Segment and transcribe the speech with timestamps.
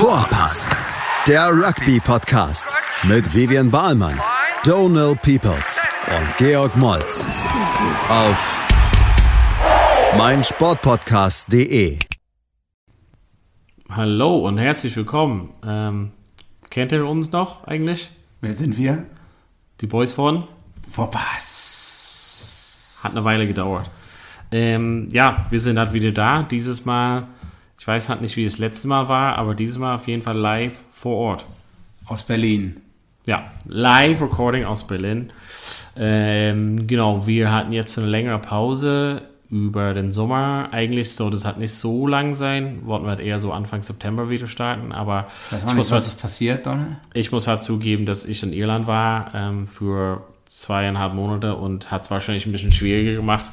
[0.00, 0.74] Vorpass,
[1.28, 4.18] der Rugby-Podcast mit Vivian Bahlmann,
[4.64, 7.26] Donal Peoples und Georg Moltz
[8.08, 8.58] auf
[10.16, 11.98] meinsportpodcast.de.
[13.90, 15.50] Hallo und herzlich willkommen.
[15.66, 16.12] Ähm,
[16.70, 18.10] kennt ihr uns noch eigentlich?
[18.40, 19.04] Wer sind wir?
[19.82, 20.44] Die Boys von?
[20.90, 23.00] Vorpass.
[23.04, 23.90] Hat eine Weile gedauert.
[24.50, 26.42] Ähm, ja, wir sind halt wieder da.
[26.42, 27.28] Dieses Mal,
[27.80, 30.36] ich weiß halt nicht, wie das letzte Mal war, aber dieses Mal auf jeden Fall
[30.36, 31.46] live vor Ort.
[32.04, 32.76] Aus Berlin.
[33.26, 35.32] Ja, live Recording aus Berlin.
[35.96, 40.68] Ähm, genau, wir hatten jetzt eine längere Pause über den Sommer.
[40.72, 42.80] Eigentlich so, das hat nicht so lang sein.
[42.84, 46.08] Wollten wir halt eher so Anfang September wieder starten, aber Weiß ich muss, nicht, was
[46.08, 46.98] halt, passiert, Donne?
[47.14, 52.02] ich muss halt zugeben, dass ich in Irland war ähm, für zweieinhalb Monate und hat
[52.02, 53.46] es wahrscheinlich ein bisschen schwieriger gemacht,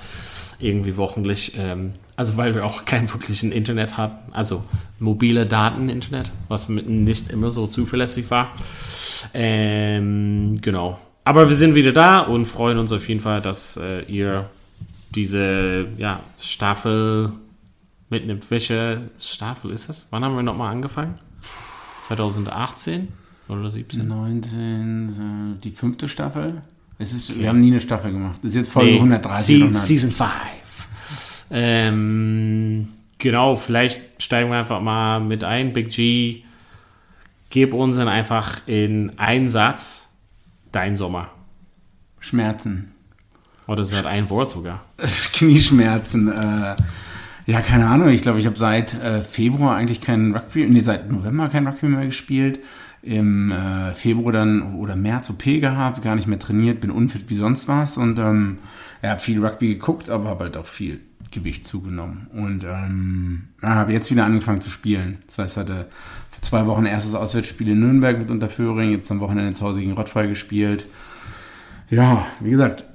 [0.59, 1.53] irgendwie wochentlich.
[1.57, 4.65] Ähm, also weil wir auch kein wirklichen Internet hatten, also
[4.99, 8.51] mobile Daten-Internet, was nicht immer so zuverlässig war.
[9.33, 10.99] Ähm, genau.
[11.23, 14.49] Aber wir sind wieder da und freuen uns auf jeden Fall, dass äh, ihr
[15.13, 17.33] diese ja, Staffel
[18.09, 18.49] mitnimmt.
[18.49, 20.07] Welche Staffel ist das?
[20.09, 21.19] Wann haben wir nochmal angefangen?
[22.07, 23.09] 2018
[23.47, 24.07] oder 17?
[24.07, 25.09] 19,
[25.57, 26.63] äh, die fünfte Staffel.
[26.97, 28.39] Es ist, wir haben nie eine Staffel gemacht.
[28.41, 29.45] Das ist jetzt Folge Nee, 130.
[29.45, 29.75] Se 100.
[29.75, 30.31] Season 5.
[31.49, 35.73] Ähm, genau, vielleicht steigen wir einfach mal mit ein.
[35.73, 36.43] Big G,
[37.49, 40.09] gib uns dann einfach in einen Satz
[40.71, 41.29] dein Sommer.
[42.19, 42.91] Schmerzen.
[43.67, 44.83] Oder ist das ein Wort sogar?
[45.33, 46.29] Knieschmerzen.
[46.29, 46.75] Äh,
[47.45, 48.09] ja, keine Ahnung.
[48.09, 51.87] Ich glaube, ich habe seit äh, Februar eigentlich keinen Rugby, nee, seit November kein Rugby
[51.87, 52.59] mehr gespielt.
[53.03, 57.35] Im äh, Februar dann oder März OP gehabt, gar nicht mehr trainiert, bin unfit wie
[57.35, 58.57] sonst was und ähm,
[59.01, 60.99] ja, hab viel Rugby geguckt, aber habe halt auch viel
[61.31, 62.27] Gewicht zugenommen.
[62.33, 65.19] Und ähm, ja, habe jetzt wieder angefangen zu spielen.
[65.27, 65.87] Das heißt, hatte
[66.31, 69.93] vor zwei Wochen erstes Auswärtsspiel in Nürnberg mit Unterföhring, jetzt am Wochenende zu Hause gegen
[69.93, 70.85] Rottweil gespielt.
[71.89, 72.85] Ja, wie gesagt,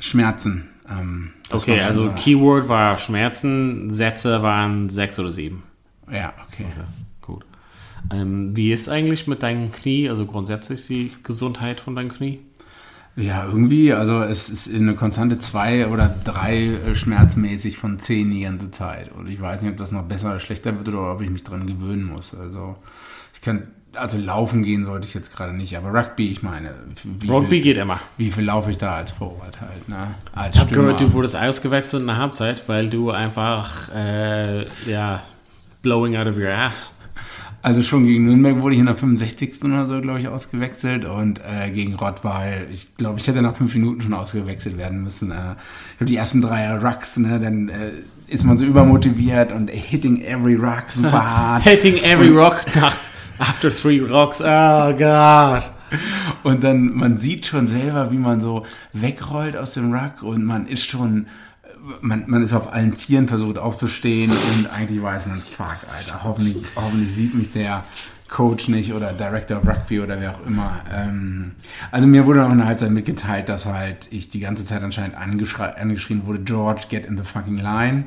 [0.00, 0.68] Schmerzen.
[0.88, 5.62] Ähm, Okay, also unser- Keyword war Schmerzen, Sätze waren sechs oder sieben.
[6.10, 6.64] Ja, okay.
[6.64, 6.84] Okay,
[7.20, 7.44] gut.
[8.10, 12.40] Ähm, wie ist eigentlich mit deinem Knie, also grundsätzlich die Gesundheit von deinem Knie?
[13.14, 18.42] Ja, irgendwie, also es ist eine konstante zwei oder drei äh, schmerzmäßig von zehn die
[18.42, 19.12] ganze Zeit.
[19.12, 21.44] Und ich weiß nicht, ob das noch besser oder schlechter wird oder ob ich mich
[21.44, 22.34] dran gewöhnen muss.
[22.34, 22.76] Also
[23.34, 26.70] ich kann, also laufen gehen sollte ich jetzt gerade nicht, aber Rugby, ich meine,
[27.28, 28.00] Rugby viel, geht immer.
[28.16, 30.14] wie viel laufe ich da als Vorwart halt, ne?
[30.32, 35.22] Als Ich habe gehört, du wurdest ausgewechselt in der Halbzeit, weil du einfach, äh, ja,
[35.82, 36.94] blowing out of your ass.
[37.64, 39.62] Also schon gegen Nürnberg wurde ich in der 65.
[39.64, 43.72] oder so, glaube ich, ausgewechselt und äh, gegen Rottweil, ich glaube, ich hätte nach fünf
[43.74, 45.30] Minuten schon ausgewechselt werden müssen.
[45.30, 47.92] Äh, ich habe die ersten drei Rucks, ne, dann äh,
[48.26, 51.62] ist man so übermotiviert und hitting every ruck super hart.
[51.62, 52.96] Hitting every rock nach,
[53.38, 54.40] after three rocks.
[54.40, 55.70] Oh God.
[56.42, 60.66] Und dann, man sieht schon selber, wie man so wegrollt aus dem Ruck und man
[60.66, 61.26] ist schon,
[62.00, 66.56] man, man ist auf allen Vieren versucht aufzustehen und eigentlich weiß man, fuck, Alter, hoffentlich,
[66.76, 67.84] hoffentlich sieht mich der
[68.28, 70.80] Coach nicht oder Director of Rugby oder wer auch immer.
[70.94, 71.52] Ähm,
[71.90, 75.16] also mir wurde auch in der Halbzeit mitgeteilt, dass halt ich die ganze Zeit anscheinend
[75.16, 78.04] angeschrien wurde, George, get in the fucking line.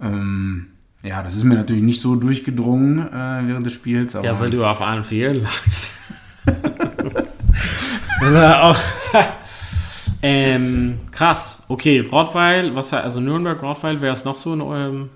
[0.00, 0.68] Ähm,
[1.02, 4.16] ja, das ist mir natürlich nicht so durchgedrungen äh, während des Spiels.
[4.16, 5.94] Aber Ja, weil du auf allen Vieren lagst.
[8.62, 8.76] Auch-
[10.22, 11.64] ähm, krass.
[11.68, 15.10] Okay, Rottweil, was also Nürnberg, Rottweil, wer ist noch so in eurem.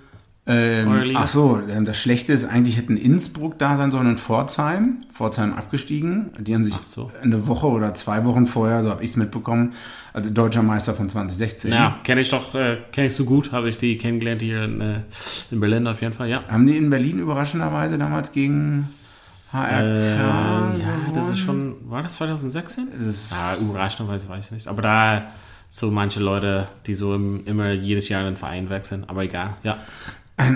[0.44, 4.18] Eure Ähm, ach so, ähm, das Schlechte ist, eigentlich hätten Innsbruck da sein sollen und
[4.18, 5.04] Pforzheim.
[5.12, 6.32] Pforzheim abgestiegen.
[6.36, 7.12] Die haben sich so.
[7.22, 9.74] eine Woche oder zwei Wochen vorher, so habe ich es mitbekommen,
[10.12, 11.70] also deutscher Meister von 2016.
[11.70, 14.80] Ja, kenne ich doch, äh, kenne ich so gut, habe ich die kennengelernt hier in,
[14.80, 15.00] äh,
[15.52, 16.42] in Berlin auf jeden Fall, ja.
[16.48, 18.88] Haben die in Berlin überraschenderweise damals gegen
[19.52, 19.80] HRK?
[19.80, 20.16] Äh,
[20.80, 22.88] ja, das ist schon, war das 2016?
[23.04, 24.68] Das ja, überraschenderweise weiß ich nicht.
[24.68, 25.28] Aber da
[25.70, 29.56] so manche Leute, die so im, immer jedes Jahr in den Verein wechseln, aber egal,
[29.62, 29.78] ja.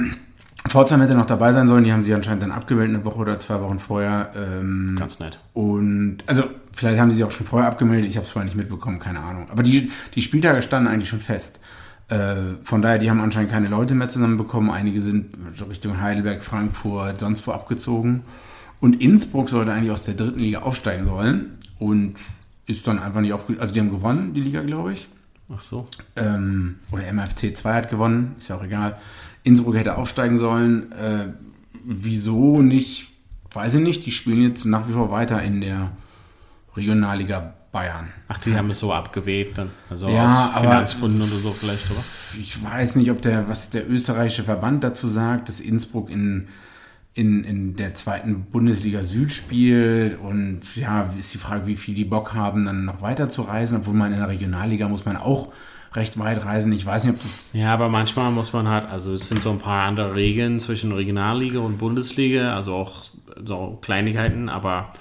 [0.69, 3.39] Pforzheim hätte noch dabei sein sollen, die haben sie anscheinend dann abgemeldet, eine Woche oder
[3.39, 4.31] zwei Wochen vorher.
[4.35, 5.39] Ähm, Ganz nett.
[5.53, 8.57] Und also vielleicht haben die sich auch schon vorher abgemeldet, ich habe es vorher nicht
[8.57, 9.47] mitbekommen, keine Ahnung.
[9.51, 11.61] Aber die, die Spieltage standen eigentlich schon fest.
[12.09, 14.71] Äh, von daher, die haben anscheinend keine Leute mehr zusammenbekommen.
[14.71, 15.35] Einige sind
[15.69, 18.23] Richtung Heidelberg, Frankfurt, sonst wo abgezogen.
[18.81, 22.15] Und Innsbruck sollte eigentlich aus der dritten Liga aufsteigen sollen und
[22.67, 23.59] ist dann einfach nicht aufge...
[23.61, 25.09] Also die haben gewonnen, die Liga, glaube ich.
[25.55, 25.87] Ach so.
[26.17, 28.99] Ähm, oder MFC 2 hat gewonnen, ist ja auch egal.
[29.45, 30.91] Innsbruck hätte aufsteigen sollen.
[30.93, 31.29] Äh,
[31.85, 33.13] wieso nicht?
[33.53, 34.05] Weiß ich nicht.
[34.07, 35.93] Die spielen jetzt nach wie vor weiter in der
[36.77, 38.09] Regionalliga Bayern.
[38.29, 39.71] Ach, die haben es so abgewebt dann.
[39.91, 42.03] Also Ja, aus aber- Finanzgründen oder so vielleicht, oder?
[42.41, 46.49] Ich weiß nicht, ob der, was der österreichische Verband dazu sagt, dass Innsbruck in
[47.17, 52.05] in, in der zweiten Bundesliga Süd spielt und ja, ist die Frage, wie viel die
[52.05, 55.51] Bock haben, dann noch weiter zu reisen, obwohl man in der Regionalliga muss man auch
[55.95, 56.73] recht weit reisen.
[56.75, 57.55] Ich weiß nicht, ob das.
[57.55, 60.93] Ja, aber manchmal muss man halt, also es sind so ein paar andere Regeln zwischen
[60.93, 63.05] Regionalliga und Bundesliga, also auch
[63.43, 64.93] so Kleinigkeiten, aber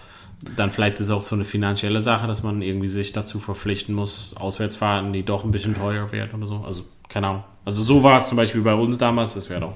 [0.56, 3.96] dann vielleicht ist es auch so eine finanzielle Sache, dass man irgendwie sich dazu verpflichten
[3.96, 6.64] muss, Auswärtsfahrten, die doch ein bisschen teuer werden oder so.
[6.66, 7.44] Also keine Ahnung.
[7.64, 9.74] Also so war es zum Beispiel bei uns damals, dass wir doch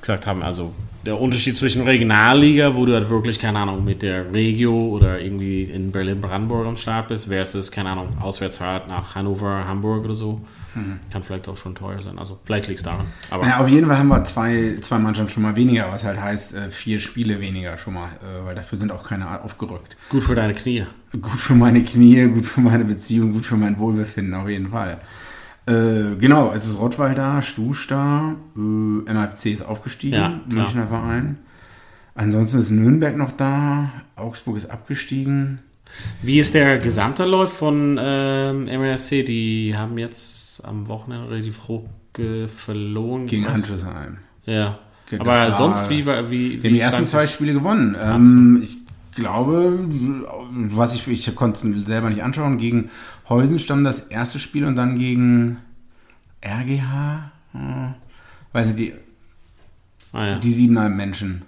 [0.00, 0.72] gesagt haben, also
[1.06, 5.62] der Unterschied zwischen Regionalliga, wo du halt wirklich, keine Ahnung, mit der Regio oder irgendwie
[5.62, 10.40] in Berlin-Brandenburg am Start bist, versus, keine Ahnung, Auswärtsfahrt nach Hannover, Hamburg oder so,
[10.74, 11.00] mhm.
[11.12, 12.18] kann vielleicht auch schon teuer sein.
[12.18, 13.06] Also vielleicht liegt es daran.
[13.30, 16.20] Aber ja, auf jeden Fall haben wir zwei, zwei Mannschaften schon mal weniger, was halt
[16.20, 19.96] heißt, äh, vier Spiele weniger schon mal, äh, weil dafür sind auch keine aufgerückt.
[20.08, 20.86] Gut für deine Knie.
[21.12, 25.00] Gut für meine Knie, gut für meine Beziehung, gut für mein Wohlbefinden, auf jeden Fall.
[25.66, 31.38] Äh, genau, es ist Rottweil da, Stusch da, äh, MFC ist aufgestiegen, ja, Münchner Verein.
[32.14, 35.60] Ansonsten ist Nürnberg noch da, Augsburg ist abgestiegen.
[36.22, 39.24] Wie ist der gesamte Läuft von ähm, MRC?
[39.24, 41.84] Die haben jetzt am Wochenende relativ hoch
[42.48, 43.26] verloren.
[43.26, 44.18] Gegen Handelsheim.
[44.44, 44.78] Ja.
[45.10, 46.30] Das Aber sonst, wie war.
[46.30, 47.96] Wie, wie die ersten zwei Spiele gewonnen.
[48.00, 48.76] Ähm, ich
[49.14, 49.78] glaube,
[50.50, 52.90] was ich, ich konnte es selber nicht anschauen, gegen
[53.28, 55.58] Heusenstamm das erste Spiel und dann gegen
[56.44, 57.94] RGH, hm,
[58.52, 58.92] weiß nicht, die,
[60.12, 60.38] ah, ja.
[60.38, 61.42] die siebener Menschen.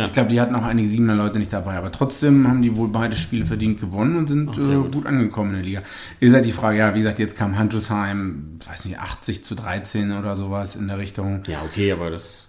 [0.00, 0.06] Ja.
[0.06, 2.88] Ich glaube, die hatten auch einige siebener Leute nicht dabei, aber trotzdem haben die wohl
[2.88, 4.92] beide Spiele verdient gewonnen und sind Ach, äh, gut.
[4.92, 5.06] gut.
[5.06, 5.82] angekommen in der Liga.
[6.20, 10.12] Ist halt die Frage, ja, wie gesagt, jetzt kam Handelsheim, weiß nicht, 80 zu 13
[10.12, 11.42] oder sowas in der Richtung.
[11.46, 12.46] Ja, okay, aber das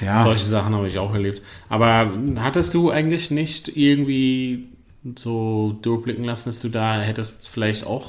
[0.00, 0.24] ja.
[0.24, 1.40] Solche Sachen habe ich auch erlebt.
[1.68, 4.70] Aber hattest du eigentlich nicht irgendwie
[5.16, 8.08] so durchblicken lassen, dass du da hättest vielleicht auch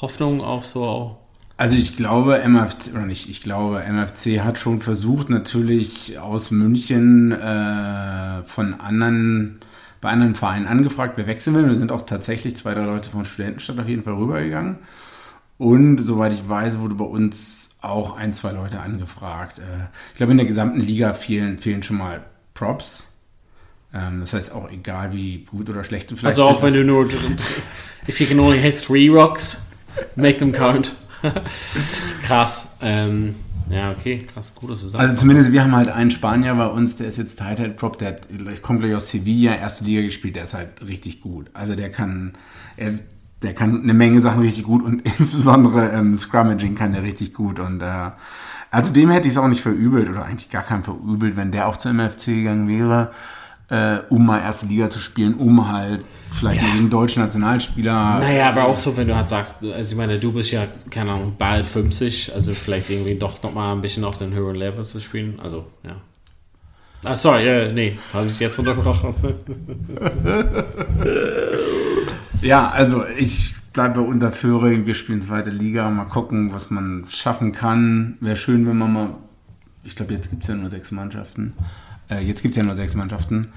[0.00, 1.16] Hoffnung auf so.
[1.58, 7.32] Also ich glaube, MFC, oder nicht, ich glaube, MFC hat schon versucht, natürlich aus München
[7.32, 9.60] äh, von anderen,
[10.02, 11.66] bei anderen Vereinen angefragt, wer wechseln will.
[11.66, 14.80] Wir sind auch tatsächlich zwei, drei Leute von Studentenstadt auf jeden Fall rübergegangen.
[15.56, 19.58] Und soweit ich weiß, wurde bei uns auch ein, zwei Leute angefragt.
[19.58, 22.22] Äh, ich glaube, in der gesamten Liga fehlen, fehlen schon mal
[22.52, 23.08] Props.
[23.94, 26.84] Ähm, das heißt auch egal, wie gut oder schlecht du vielleicht Also auch wenn du
[26.84, 27.08] nur,
[28.06, 29.62] if you can only hit three rocks,
[30.16, 30.92] make them count.
[32.22, 32.68] krass.
[32.80, 33.36] Ähm,
[33.68, 35.00] ja, okay, krass, gut, dass du sagst.
[35.00, 37.98] Also zumindest, wir haben halt einen Spanier bei uns, der ist jetzt Tight Head Prop,
[37.98, 38.28] der hat,
[38.62, 41.50] kommt gleich aus Sevilla, erste Liga gespielt, der ist halt richtig gut.
[41.52, 42.34] Also der kann,
[42.76, 42.92] er
[43.42, 47.58] der kann eine Menge Sachen richtig gut und insbesondere ähm, Scrummaging kann der richtig gut.
[47.58, 48.10] Und äh,
[48.70, 51.68] also dem hätte ich es auch nicht verübelt oder eigentlich gar keinen verübelt, wenn der
[51.68, 53.10] auch zum MFC gegangen wäre,
[53.68, 56.68] äh, um mal erste Liga zu spielen, um halt vielleicht ja.
[56.72, 58.20] gegen deutsche Nationalspieler.
[58.20, 61.12] Naja, aber auch so, wenn du halt sagst, also ich meine, du bist ja, keine
[61.12, 65.00] Ahnung, bald 50, also vielleicht irgendwie doch nochmal ein bisschen auf den höheren Level zu
[65.00, 65.40] spielen.
[65.42, 65.96] Also, ja.
[67.04, 69.14] Ah, sorry, äh, nee, habe ich jetzt unterbrochen.
[72.42, 77.52] Ja, also ich bleibe unter Föhring, wir spielen zweite Liga, mal gucken, was man schaffen
[77.52, 78.16] kann.
[78.20, 79.14] Wäre schön, wenn man mal,
[79.84, 81.54] ich glaube, jetzt gibt es ja nur sechs Mannschaften.
[82.10, 83.48] Äh, jetzt gibt es ja nur sechs Mannschaften.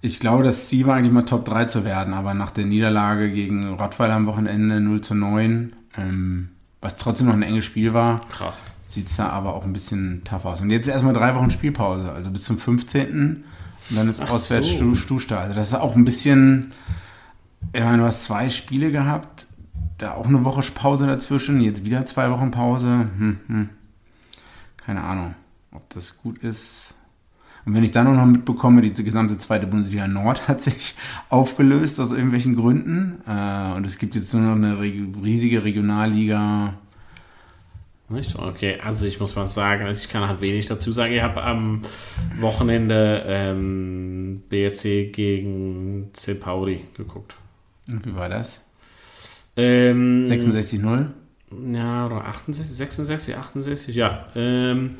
[0.00, 3.30] Ich glaube, das Ziel war eigentlich mal Top 3 zu werden, aber nach der Niederlage
[3.32, 6.50] gegen Rottweiler am Wochenende 0 zu 9, ähm,
[6.80, 8.64] was trotzdem noch ein enges Spiel war, Krass.
[8.86, 10.60] sieht es da aber auch ein bisschen tough aus.
[10.60, 13.44] Und jetzt erstmal drei Wochen Spielpause, also bis zum 15.
[13.88, 14.94] Und dann ist Ach auswärts so.
[14.94, 15.38] Stusta.
[15.38, 16.72] Also das ist auch ein bisschen
[17.72, 19.46] ich meine, du hast zwei Spiele gehabt,
[19.98, 23.10] da auch eine Woche Pause dazwischen, jetzt wieder zwei Wochen Pause.
[23.18, 23.68] Hm, hm.
[24.76, 25.34] Keine Ahnung,
[25.72, 26.94] ob das gut ist.
[27.66, 30.94] Und wenn ich dann noch mitbekomme, die gesamte zweite Bundesliga Nord hat sich
[31.28, 33.20] aufgelöst aus irgendwelchen Gründen.
[33.26, 36.74] Äh, und es gibt jetzt nur noch eine riesige Regionalliga.
[38.08, 38.36] Nicht?
[38.36, 41.12] Okay, also ich muss mal sagen, ich kann halt wenig dazu sagen.
[41.12, 41.82] Ich habe am
[42.38, 46.34] Wochenende ähm, BRC gegen C.
[46.34, 47.34] Pauli geguckt.
[47.88, 48.60] Und wie war das?
[49.56, 51.06] Ähm, 66-0?
[51.72, 54.24] Ja, oder 68, 66, 68, ja.
[54.36, 54.96] Ähm,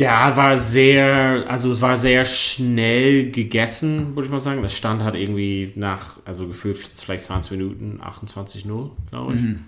[0.00, 4.62] der war sehr, also war sehr schnell gegessen, würde ich mal sagen.
[4.62, 9.40] Das stand hat irgendwie nach, also gefühlt vielleicht 20 Minuten, 28-0, glaube ich.
[9.42, 9.60] Mhm.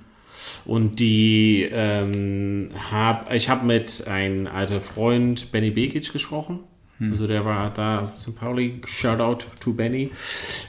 [0.65, 6.61] Und die ähm, hab, ich habe mit einem alten Freund Benny Bekic gesprochen.
[6.99, 7.11] Hm.
[7.11, 8.37] Also der war da St.
[8.37, 10.11] Pauli, Shoutout to Benny.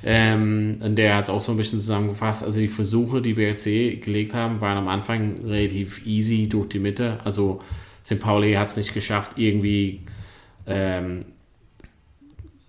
[0.03, 2.43] Ähm, und der hat es auch so ein bisschen zusammengefasst.
[2.43, 7.19] Also die Versuche, die BRC gelegt haben, waren am Anfang relativ easy durch die Mitte.
[7.23, 7.61] Also
[8.05, 8.19] St.
[8.19, 10.01] Pauli hat es nicht geschafft, irgendwie
[10.67, 11.21] ähm,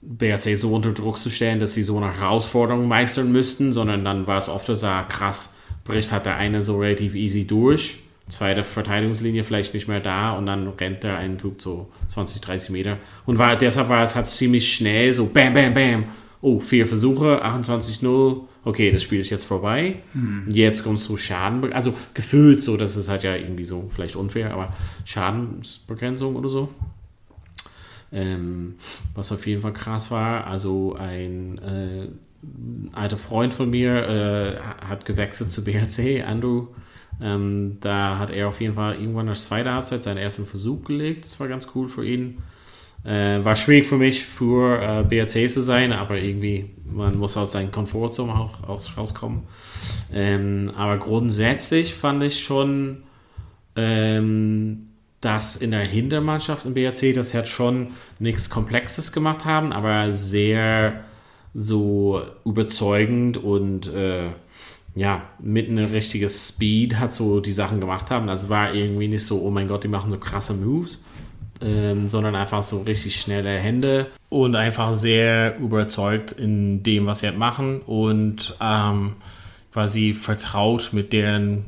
[0.03, 4.27] BRC so unter Druck zu stellen, dass sie so eine Herausforderung meistern müssten, sondern dann
[4.27, 7.99] war es oft so, ah, krass, bricht hat der eine so relativ easy durch
[8.29, 12.71] zweite Verteidigungslinie vielleicht nicht mehr da und dann rennt da ein Typ so 20, 30
[12.71, 12.99] Meter.
[13.27, 16.05] Und war, deshalb war es halt ziemlich schnell so bam, bam, bam.
[16.45, 18.43] Oh, vier Versuche, 28-0.
[18.65, 20.03] Okay, das Spiel ist jetzt vorbei.
[20.13, 20.45] Mhm.
[20.51, 21.73] Jetzt kommst du Schaden.
[21.73, 24.75] Also gefühlt so, das ist halt ja irgendwie so, vielleicht unfair, aber
[25.05, 26.69] Schadenbegrenzung oder so.
[28.13, 28.75] Ähm,
[29.15, 32.09] was auf jeden Fall krass war, also ein äh,
[32.93, 36.67] alter Freund von mir äh, hat gewechselt zu BRC, Andrew
[37.21, 41.25] ähm, da hat er auf jeden Fall irgendwann nach zweiter Halbzeit seinen ersten Versuch gelegt.
[41.25, 42.43] Das war ganz cool für ihn.
[43.05, 47.53] Äh, war schwierig für mich, für äh, BRC zu sein, aber irgendwie, man muss aus
[47.53, 49.43] seinem Komfortzone auch aus, rauskommen.
[50.13, 53.03] Ähm, aber grundsätzlich fand ich schon,
[53.77, 54.89] ähm,
[55.21, 61.05] dass in der Hintermannschaft im BRC das jetzt schon nichts Komplexes gemacht haben, aber sehr
[61.55, 64.31] so überzeugend und äh,
[64.95, 68.29] ja, mit einer richtigen Speed hat so die Sachen gemacht haben.
[68.29, 71.03] Also war irgendwie nicht so, oh mein Gott, die machen so krasse Moves,
[71.61, 77.27] ähm, sondern einfach so richtig schnelle Hände und einfach sehr überzeugt in dem, was sie
[77.27, 79.15] halt machen und ähm,
[79.73, 81.67] quasi vertraut mit deren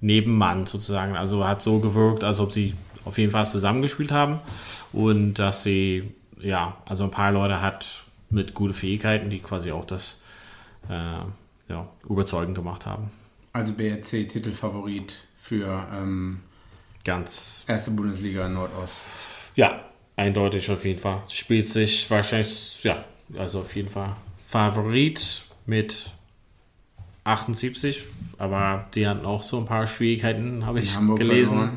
[0.00, 1.16] Nebenmann sozusagen.
[1.16, 4.40] Also hat so gewirkt, als ob sie auf jeden Fall zusammengespielt haben
[4.92, 7.86] und dass sie, ja, also ein paar Leute hat
[8.30, 10.22] mit guten Fähigkeiten, die quasi auch das
[10.88, 13.10] äh, ja, überzeugend gemacht haben.
[13.52, 16.40] Also BRC Titelfavorit für ähm,
[17.06, 19.06] ganz erste Bundesliga Nordost.
[19.54, 19.84] Ja,
[20.16, 21.22] eindeutig auf jeden Fall.
[21.28, 23.04] Spielt sich wahrscheinlich, ja,
[23.38, 26.10] also auf jeden Fall Favorit mit
[27.24, 28.04] 78,
[28.38, 31.70] aber die hatten auch so ein paar Schwierigkeiten, habe ich Hamburg gelesen.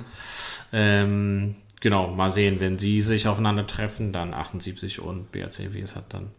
[0.73, 6.13] Ähm, genau, mal sehen, wenn sie sich aufeinandertreffen, dann 78 und BRC, wie es hat
[6.13, 6.31] dann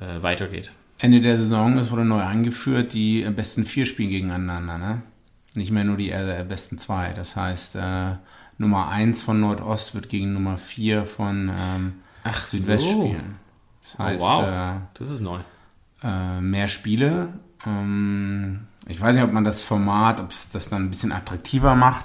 [0.00, 0.70] äh, weitergeht.
[0.98, 5.02] Ende der Saison, es wurde neu eingeführt, die besten vier spielen gegeneinander, ne?
[5.54, 7.12] Nicht mehr nur die äh, besten zwei.
[7.12, 8.16] Das heißt, äh,
[8.58, 11.92] Nummer 1 von Nordost wird gegen Nummer 4 von ähm,
[12.24, 12.90] Ach Südwest so.
[12.90, 13.38] spielen.
[13.82, 14.44] Das oh, heißt, oh, wow.
[14.44, 15.38] Äh, das ist neu.
[16.02, 17.28] Äh, mehr Spiele.
[17.66, 21.74] Ähm, ich weiß nicht, ob man das Format, ob es das dann ein bisschen attraktiver
[21.74, 22.04] macht.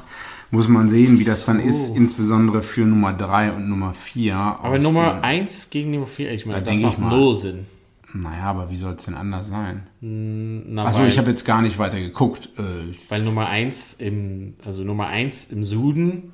[0.51, 1.51] Muss man sehen, wie das so.
[1.51, 4.35] dann ist, insbesondere für Nummer 3 und Nummer 4.
[4.35, 7.67] Aber Nummer 1 gegen Nummer 4, ich meine, da das macht null Sinn.
[8.13, 9.83] Naja, aber wie soll es denn anders sein?
[10.01, 12.49] Hm, also ich habe jetzt gar nicht weiter geguckt.
[12.57, 16.33] Äh, weil Nummer 1 im, also Nummer 1 im Süden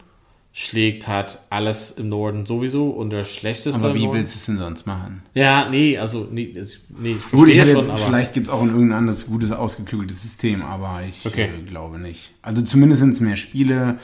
[0.58, 3.78] schlägt hat alles im Norden sowieso und der schlechteste.
[3.84, 5.22] Aber wie willst du es denn sonst machen?
[5.34, 6.56] Ja, nee, also nee,
[6.98, 10.22] nee ich Gut, ich schon, jetzt, vielleicht gibt es auch ein irgendein anderes gutes, ausgeklügeltes
[10.22, 11.50] System, aber ich okay.
[11.60, 12.34] äh, glaube nicht.
[12.42, 14.00] Also zumindest sind es mehr Spiele.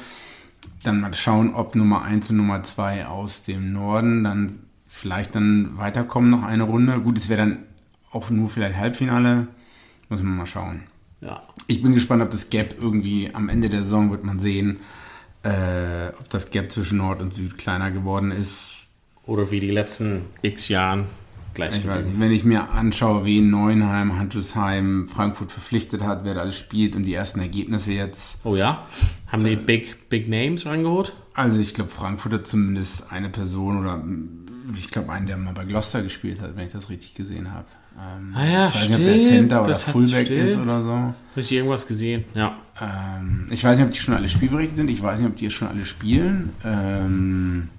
[0.84, 4.60] Dann mal schauen, ob Nummer 1 und Nummer 2 aus dem Norden dann
[4.91, 7.00] vielleicht dann weiterkommen noch eine Runde.
[7.00, 7.60] Gut, es wäre dann
[8.12, 9.48] auch nur vielleicht Halbfinale.
[10.10, 10.81] Muss man mal schauen.
[11.21, 11.41] Ja.
[11.67, 14.79] Ich bin gespannt, ob das Gap irgendwie am Ende der Saison wird man sehen,
[15.43, 18.88] äh, ob das Gap zwischen Nord und Süd kleiner geworden ist.
[19.25, 21.05] Oder wie die letzten x Jahren
[21.53, 21.77] gleich.
[21.77, 26.41] Ich weiß nicht, wenn ich mir anschaue, wie Neuenheim, Handelsheim, Frankfurt verpflichtet hat, wer da
[26.41, 28.39] alles spielt und die ersten Ergebnisse jetzt.
[28.43, 28.86] Oh ja?
[29.31, 31.15] Haben die äh, Big, Big Names reingeholt?
[31.33, 34.03] Also ich glaube, Frankfurt hat zumindest eine Person oder
[34.75, 37.65] ich glaube, einen, der mal bei Gloucester gespielt hat, wenn ich das richtig gesehen habe.
[38.00, 39.00] Ähm, ah ja, ich weiß stimmt.
[39.00, 40.91] nicht, ob der Center oder Fullback ist oder so.
[40.91, 42.58] Habe ich irgendwas gesehen, ja.
[42.80, 44.89] Ähm, ich weiß nicht, ob die schon alle spielberechtigt sind.
[44.89, 46.51] Ich weiß nicht, ob die schon alle spielen.
[46.63, 47.70] Ähm,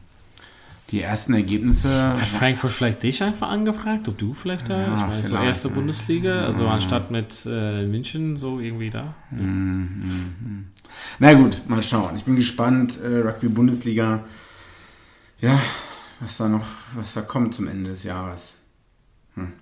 [0.91, 2.21] die ersten Ergebnisse.
[2.21, 4.79] Hat Frankfurt vielleicht dich einfach angefragt, ob du vielleicht da?
[4.79, 5.75] Ja, ich meine, so erste ja.
[5.75, 9.15] Bundesliga, also anstatt mit äh, München so irgendwie da.
[9.31, 10.65] Mhm, mhm.
[11.19, 12.17] Na gut, mal schauen.
[12.17, 13.01] Ich bin gespannt.
[13.03, 14.25] Äh, Rugby Bundesliga.
[15.41, 15.59] Ja,
[16.23, 16.65] was da noch,
[16.95, 18.59] was da kommt zum Ende des Jahres.
[19.35, 19.53] Hm.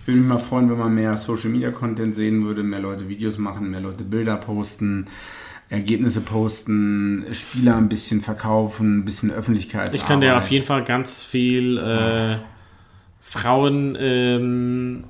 [0.00, 3.08] Ich würde mich mal freuen, wenn man mehr Social Media Content sehen würde, mehr Leute
[3.08, 5.06] Videos machen, mehr Leute Bilder posten,
[5.68, 9.94] Ergebnisse posten, Spieler ein bisschen verkaufen, ein bisschen Öffentlichkeit.
[9.94, 12.36] Ich kann dir auf jeden Fall ganz viel äh,
[13.20, 15.04] Frauen ähm,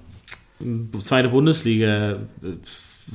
[1.00, 2.16] zweite Bundesliga äh,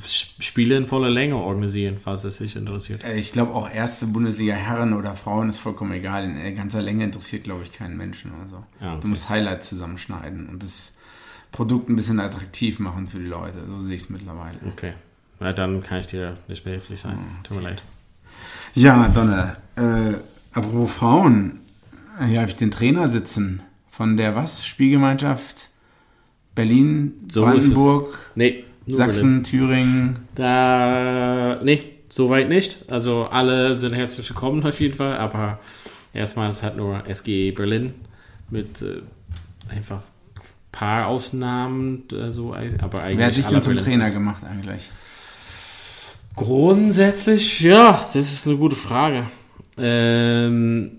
[0.06, 3.04] Spiele in voller Länge organisieren, falls es sich interessiert.
[3.04, 6.24] Äh, ich glaube auch erste Bundesliga Herren oder Frauen ist vollkommen egal.
[6.24, 8.32] In ganzer Länge interessiert, glaube ich, keinen Menschen.
[8.44, 9.02] Also ja, okay.
[9.02, 10.98] du musst Highlights zusammenschneiden und das
[11.52, 13.60] Produkt ein bisschen attraktiv machen für die Leute.
[13.68, 14.58] So sehe ich es mittlerweile.
[14.68, 14.94] Okay.
[15.40, 17.14] Na, dann kann ich dir nicht behilflich sein.
[17.14, 17.44] Okay.
[17.44, 17.82] Tut mir leid.
[18.76, 19.58] Ja, Donne.
[19.76, 20.18] Äh,
[20.54, 21.60] apropos Frauen.
[22.28, 24.66] Hier habe ich den Trainer sitzen von der was?
[24.66, 25.70] Spielgemeinschaft
[26.54, 28.20] Berlin, so Brandenburg.
[28.36, 28.66] Nee,
[28.96, 30.20] Sachsen, Thüringen?
[30.36, 32.86] Da, nee, soweit nicht.
[32.92, 35.60] Also alle sind herzlich willkommen auf jeden Fall, aber
[36.14, 37.94] erstmal ist halt nur SG Berlin
[38.50, 39.02] mit äh,
[39.70, 40.02] einfach
[40.72, 43.18] paar Ausnahmen, äh, so, aber eigentlich.
[43.18, 44.90] Wer hat dich denn zum Berlin Trainer gemacht eigentlich?
[46.36, 49.26] Grundsätzlich, ja, das ist eine gute Frage.
[49.78, 50.92] Ähm,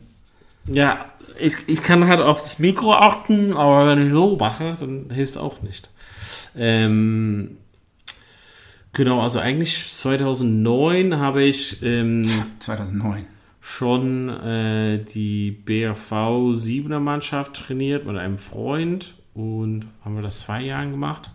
[0.67, 1.07] ja,
[1.39, 5.31] ich, ich kann halt auf das Mikro achten, aber wenn ich so mache, dann hilft
[5.31, 5.89] es auch nicht.
[6.57, 7.57] Ähm,
[8.93, 12.25] genau, also eigentlich 2009 habe ich ähm,
[12.59, 13.27] 2009.
[13.61, 20.63] schon äh, die BRV 7er Mannschaft trainiert mit einem Freund und haben wir das zwei
[20.63, 21.31] Jahren gemacht.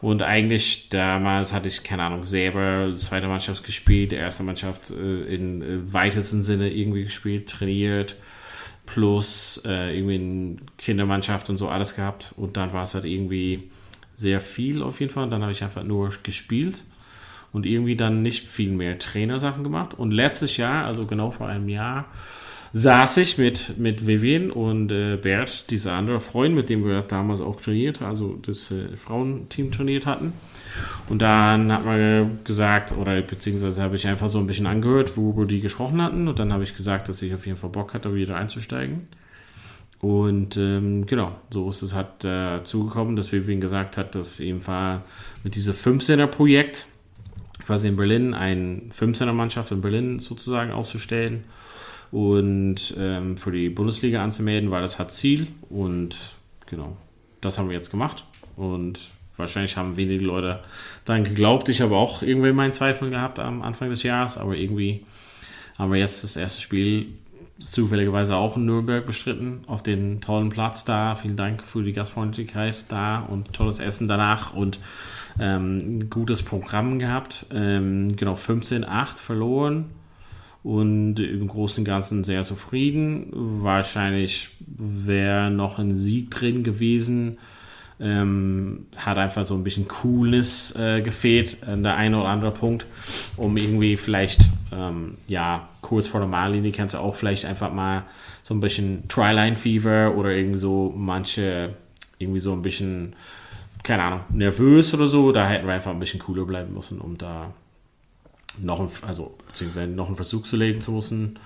[0.00, 5.62] Und eigentlich damals hatte ich, keine Ahnung, selber zweite Mannschaft gespielt, erste Mannschaft äh, in
[5.62, 8.16] äh, weitesten Sinne irgendwie gespielt, trainiert,
[8.86, 12.34] plus äh, irgendwie eine Kindermannschaft und so alles gehabt.
[12.36, 13.70] Und dann war es halt irgendwie
[14.14, 15.28] sehr viel auf jeden Fall.
[15.28, 16.82] Dann habe ich einfach nur gespielt
[17.52, 19.94] und irgendwie dann nicht viel mehr Trainersachen gemacht.
[19.94, 22.06] Und letztes Jahr, also genau vor einem Jahr,
[22.72, 27.42] saß ich mit, mit Vivian und äh, Bert, dieser andere Freund, mit dem wir damals
[27.42, 30.32] auch trainiert, also das äh, Frauenteam trainiert hatten.
[31.10, 35.44] Und dann hat man gesagt, oder beziehungsweise habe ich einfach so ein bisschen angehört, worüber
[35.44, 36.28] die gesprochen hatten.
[36.28, 39.06] Und dann habe ich gesagt, dass ich auf jeden Fall Bock hatte, wieder einzusteigen.
[40.02, 44.60] Und ähm, genau, so ist es halt äh, zugekommen, dass Vivian gesagt hat, auf jeden
[44.60, 45.02] Fall
[45.44, 46.86] mit diesem 15er-Projekt,
[47.64, 51.44] quasi in Berlin, eine 15er-Mannschaft in Berlin sozusagen auszustellen
[52.10, 55.46] und ähm, für die Bundesliga anzumelden, weil das hat Ziel.
[55.70, 56.16] Und
[56.66, 56.96] genau,
[57.40, 58.24] das haben wir jetzt gemacht.
[58.56, 58.98] Und
[59.36, 60.62] wahrscheinlich haben wenige Leute
[61.04, 61.68] daran geglaubt.
[61.68, 65.06] Ich habe auch irgendwie meinen Zweifel gehabt am Anfang des Jahres, aber irgendwie
[65.78, 67.06] haben wir jetzt das erste Spiel
[67.70, 71.14] zufälligerweise auch in Nürnberg bestritten, auf den tollen Platz da.
[71.14, 74.78] Vielen Dank für die Gastfreundlichkeit da und tolles Essen danach und
[75.38, 77.46] ähm, ein gutes Programm gehabt.
[77.52, 79.90] Ähm, genau, 15-8 verloren
[80.62, 83.28] und im Großen und Ganzen sehr zufrieden.
[83.32, 87.38] Wahrscheinlich wäre noch ein Sieg drin gewesen.
[88.02, 92.84] Ähm, hat einfach so ein bisschen Coolness äh, gefehlt, an der eine oder andere Punkt,
[93.36, 98.02] um irgendwie vielleicht, ähm, ja, kurz vor der Mahllinie kannst du auch vielleicht einfach mal
[98.42, 101.74] so ein bisschen Tryline-Fever oder irgendwie so manche,
[102.18, 103.14] irgendwie so ein bisschen,
[103.84, 105.30] keine Ahnung, nervös oder so.
[105.30, 107.52] Da hätten wir einfach ein bisschen cooler bleiben müssen, um da
[108.60, 111.38] noch, ein, also beziehungsweise noch einen Versuch zu legen zu müssen.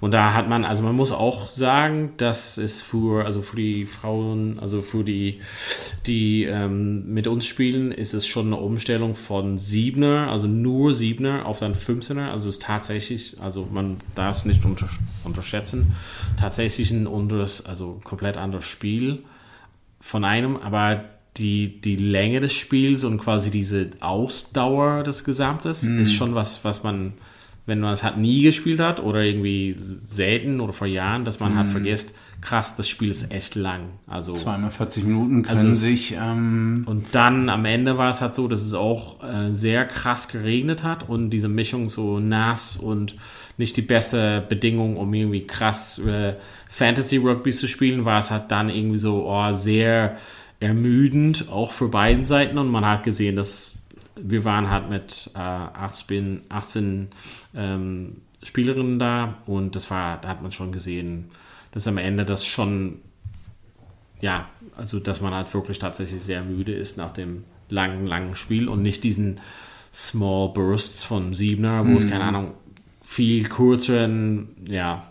[0.00, 3.86] Und da hat man, also man muss auch sagen, dass es für, also für die
[3.86, 5.40] Frauen, also für die,
[6.06, 11.46] die ähm, mit uns spielen, ist es schon eine Umstellung von Siebener, also nur Siebener
[11.46, 12.30] auf dann 15er.
[12.30, 14.88] Also es ist tatsächlich, also man darf es nicht unter,
[15.24, 15.94] unterschätzen,
[16.38, 19.22] tatsächlich ein anderes, also komplett anderes Spiel
[20.00, 21.04] von einem, aber
[21.36, 25.98] die, die Länge des Spiels und quasi diese Ausdauer des Gesamtes Mhm.
[26.00, 27.14] ist schon was, was man,
[27.66, 29.76] wenn man es halt nie gespielt hat oder irgendwie
[30.06, 31.58] selten oder vor Jahren, dass man Mhm.
[31.58, 33.88] halt vergisst, krass, das Spiel ist echt lang.
[34.06, 36.14] Also Zweimal 40 Minuten können Also sich.
[36.14, 40.28] Ähm, und dann am Ende war es halt so, dass es auch äh, sehr krass
[40.28, 43.16] geregnet hat und diese Mischung so nass und
[43.58, 46.34] nicht die beste Bedingung, um irgendwie krass äh,
[46.68, 50.16] Fantasy Rugby zu spielen, war es halt dann irgendwie so oh, sehr
[50.60, 52.58] ermüdend, auch für beiden Seiten.
[52.58, 53.74] Und man hat gesehen, dass
[54.16, 57.08] wir waren halt mit äh, 18, 18
[57.54, 61.30] ähm, Spielerinnen da und das war, da hat man schon gesehen,
[61.72, 63.00] dass am Ende das schon
[64.20, 68.68] ja, also dass man halt wirklich tatsächlich sehr müde ist nach dem langen, langen Spiel
[68.68, 69.40] und nicht diesen
[69.92, 72.54] Small Bursts von Siebener, wo es, keine Ahnung,
[73.02, 75.10] viel kürzeren, ja,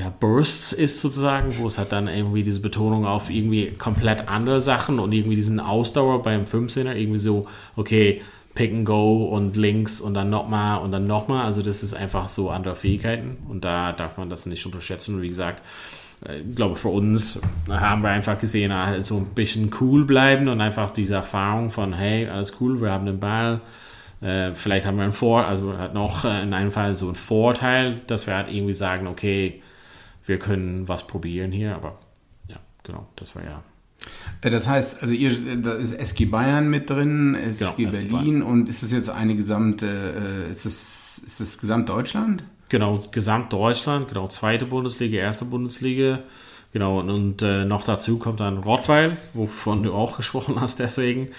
[0.00, 4.62] ja, Bursts ist sozusagen, wo es halt dann irgendwie diese Betonung auf irgendwie komplett andere
[4.62, 8.22] Sachen und irgendwie diesen Ausdauer beim 15er, irgendwie so, okay,
[8.54, 11.44] Pick and Go und links und dann nochmal und dann nochmal.
[11.44, 15.16] Also das ist einfach so andere Fähigkeiten und da darf man das nicht unterschätzen.
[15.16, 15.62] Und wie gesagt,
[16.26, 20.48] äh, ich glaube, für uns haben wir einfach gesehen, halt so ein bisschen cool bleiben
[20.48, 23.60] und einfach diese Erfahrung von, hey, alles cool, wir haben den Ball.
[24.22, 27.16] Äh, vielleicht haben wir einen Vor, also halt noch äh, in einem Fall so einen
[27.16, 29.62] Vorteil, dass wir halt irgendwie sagen, okay,
[30.30, 31.98] wir können was probieren hier, aber
[32.46, 33.62] ja, genau, das war ja.
[34.40, 38.68] äh, das heißt, also ihr, da ist SG Bayern mit drin, SG Genau, Berlin und
[38.68, 42.44] ist es jetzt eine gesamte, äh, ist es, ist es Gesamtdeutschland?
[42.68, 46.20] Genau, Gesamtdeutschland, genau, zweite Bundesliga, erste Bundesliga,
[46.72, 51.30] genau, und, und äh, noch dazu kommt dann Rottweil, wovon du auch gesprochen hast, deswegen.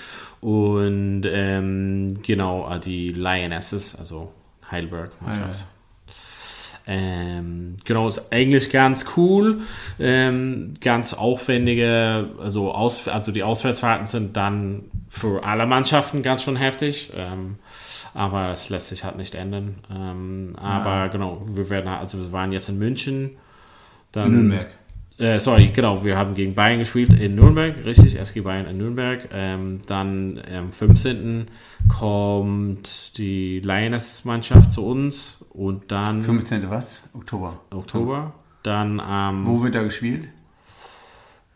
[0.41, 4.33] Und ähm, genau, äh, die Lionesses, also
[4.69, 5.65] Heidelberg-Mannschaft.
[6.87, 9.61] Ähm, genau, ist eigentlich ganz cool.
[9.99, 16.55] Ähm, ganz aufwendige, also, aus, also die Auswärtsfahrten sind dann für alle Mannschaften ganz schön
[16.55, 17.11] heftig.
[17.15, 17.57] Ähm,
[18.13, 19.75] aber das lässt sich halt nicht ändern.
[19.89, 23.31] Ähm, aber genau, wir werden, also wir waren jetzt in München.
[24.11, 24.67] Dann, Nürnberg.
[25.21, 29.29] Äh, sorry, genau, wir haben gegen Bayern gespielt in Nürnberg, richtig, SG Bayern in Nürnberg.
[29.31, 31.45] Ähm, dann am 15.
[31.87, 36.67] kommt die Lioness-Mannschaft zu uns und dann 15.
[36.71, 37.03] was?
[37.13, 37.59] Oktober.
[37.69, 38.33] Oktober.
[38.63, 40.27] Dann am Wo wird da gespielt?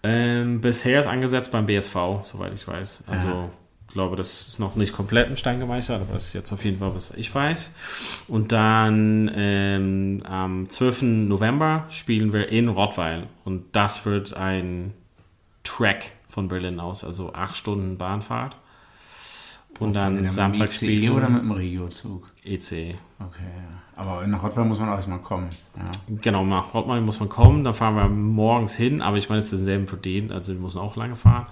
[0.04, 3.06] ähm, bisher ist angesetzt beim BSV, soweit ich weiß.
[3.08, 3.50] Also Ja.
[3.96, 6.66] Ich glaube, das ist noch nicht komplett im Stein gemeißelt, aber das ist jetzt auf
[6.66, 7.74] jeden Fall, was ich weiß.
[8.28, 11.04] Und dann ähm, am 12.
[11.04, 14.94] November spielen wir in Rottweil und das wird ein
[15.64, 18.58] Track von Berlin aus, also acht Stunden Bahnfahrt.
[19.80, 22.30] Und dann mit dem Samstag ICE spielen oder mit dem Regio-Zug?
[22.44, 22.60] EC.
[22.62, 23.82] Okay, ja.
[23.98, 25.50] Aber nach Rottweil muss man auch erstmal kommen.
[25.78, 25.86] Ja.
[26.22, 29.46] Genau, nach Rottweil muss man kommen, dann fahren wir morgens hin, aber ich meine, es
[29.46, 31.48] ist denselben für den, also wir müssen auch lange fahren.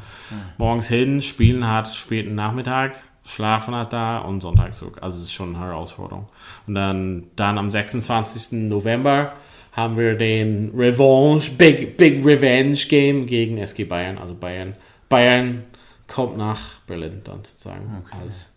[0.57, 4.97] Morgens hin, spielen hat späten Nachmittag, schlafen hat da und Sonntag zurück.
[5.01, 6.27] Also es ist schon eine Herausforderung.
[6.67, 8.67] Und dann, dann am 26.
[8.67, 9.33] November
[9.71, 14.75] haben wir den Revenge, Big, Big Revenge Game gegen SG Bayern, also Bayern.
[15.09, 15.63] Bayern
[16.07, 18.03] kommt nach Berlin dann sozusagen.
[18.21, 18.52] Als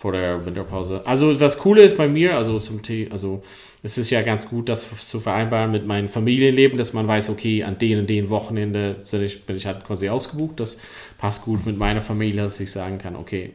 [0.00, 1.02] vor der Winterpause.
[1.04, 3.42] Also das Coole ist bei mir, also zum The also
[3.82, 7.64] es ist ja ganz gut, das zu vereinbaren mit meinem Familienleben, dass man weiß, okay,
[7.64, 10.58] an den und den Wochenende ich, bin ich halt quasi ausgebucht.
[10.58, 10.78] Das
[11.18, 13.52] passt gut mit meiner Familie, dass ich sagen kann, okay,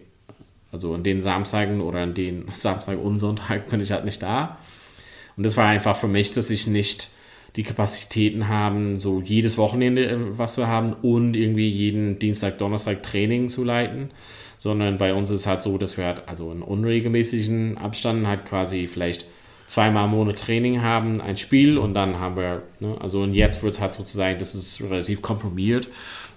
[0.72, 4.60] also an den Samstagen oder an den Samstag und Sonntag bin ich halt nicht da.
[5.38, 7.10] Und das war einfach für mich, dass ich nicht
[7.56, 13.02] die Kapazitäten haben, so jedes Wochenende äh, was wir haben und irgendwie jeden Dienstag, Donnerstag
[13.02, 14.12] Training zu leiten,
[14.66, 18.48] sondern bei uns ist es halt so, dass wir halt also in unregelmäßigen Abständen halt
[18.48, 19.28] quasi vielleicht
[19.68, 23.62] zweimal im Monat Training haben, ein Spiel und dann haben wir, ne, also und jetzt
[23.62, 25.88] wird es halt sozusagen, das ist relativ komprimiert,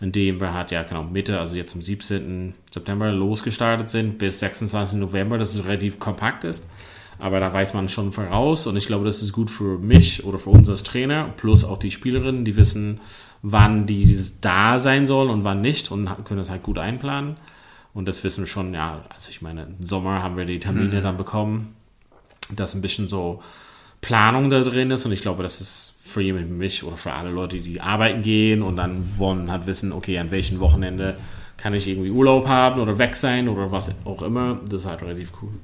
[0.03, 2.53] indem wir halt ja genau Mitte, also jetzt am 17.
[2.71, 4.99] September losgestartet sind bis 26.
[4.99, 6.69] November, dass es relativ kompakt ist.
[7.19, 10.39] Aber da weiß man schon voraus und ich glaube, das ist gut für mich oder
[10.39, 13.01] für uns als Trainer, plus auch die Spielerinnen, die wissen,
[13.41, 17.39] wann die da sein sollen und wann nicht und können das halt gut einplanen.
[17.99, 21.01] Und das wissen wir schon, ja, also ich meine, im Sommer haben wir die Termine
[21.01, 21.75] dann bekommen,
[22.55, 23.43] dass ein bisschen so
[24.01, 27.13] Planung da drin ist und ich glaube, das ist für jemanden wie mich oder für
[27.13, 31.19] alle Leute, die arbeiten gehen und dann wollen halt wissen, okay, an welchem Wochenende
[31.57, 34.61] kann ich irgendwie Urlaub haben oder weg sein oder was auch immer.
[34.67, 35.55] Das ist halt relativ cool.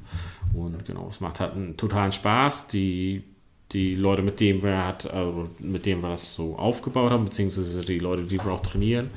[0.55, 2.67] Und genau, es macht halt einen totalen Spaß.
[2.67, 3.23] Die,
[3.71, 7.85] die Leute, mit denen wir hat, also mit denen wir das so aufgebaut haben, beziehungsweise
[7.85, 9.11] die Leute, die wir auch trainieren,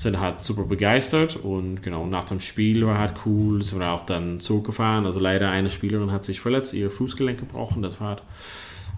[0.00, 4.06] sind halt super begeistert und genau, nach dem Spiel war halt cool, sind wir auch
[4.06, 5.04] dann zurückgefahren.
[5.04, 8.22] Also leider eine Spielerin hat sich verletzt, ihr Fußgelenk gebrochen, das war halt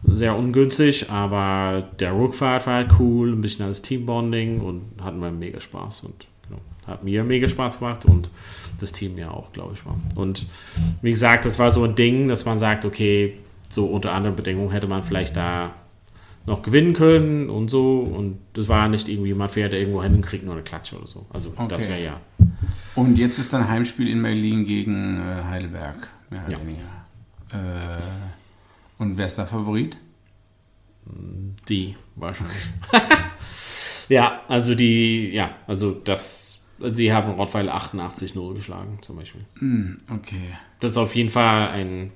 [0.05, 5.33] sehr ungünstig, aber der Rückfahrt war halt cool, ein bisschen als Teambonding und hatten wir
[5.33, 8.31] mega Spaß und genau, hat mir mega Spaß gemacht und
[8.79, 9.97] das Team ja auch, glaube ich, war.
[10.15, 10.47] Und
[11.03, 13.39] wie gesagt, das war so ein Ding, dass man sagt, okay,
[13.69, 15.75] so unter anderen Bedingungen hätte man vielleicht da
[16.47, 18.01] noch gewinnen können und so.
[18.01, 21.07] Und das war nicht irgendwie, man fährt irgendwo hin und kriegt nur eine Klatsche oder
[21.07, 21.27] so.
[21.31, 21.91] Also das Okay.
[21.93, 22.21] wäre ja.
[22.95, 26.61] Und jetzt ist dann Heimspiel in Berlin gegen äh, Heidelberg, mehr oder Ja.
[26.61, 26.81] weniger.
[27.53, 29.97] Äh, und wer ist da Favorit?
[31.69, 32.57] Die wahrscheinlich.
[34.09, 39.45] ja, also die, ja, also das, sie haben Rottweil 88-0 geschlagen zum Beispiel.
[40.11, 40.51] Okay.
[40.81, 42.13] Das ist auf jeden Fall ein,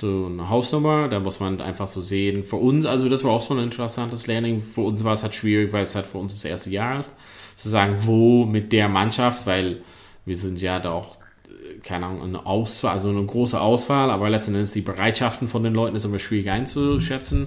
[0.00, 2.44] so eine Hausnummer, da muss man einfach so sehen.
[2.44, 4.60] Für uns, also das war auch so ein interessantes Learning.
[4.60, 7.16] Für uns war es halt schwierig, weil es halt für uns das erste Jahr ist,
[7.54, 9.82] zu sagen, wo mit der Mannschaft, weil
[10.26, 14.28] wir sind ja da auch, äh, keine Ahnung, eine Auswahl, also eine große Auswahl, aber
[14.28, 17.46] letzten Endes die Bereitschaften von den Leuten ist immer schwierig einzuschätzen.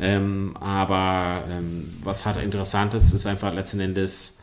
[0.00, 4.35] Ähm, aber ähm, was halt interessant ist, ist einfach letzten Endes,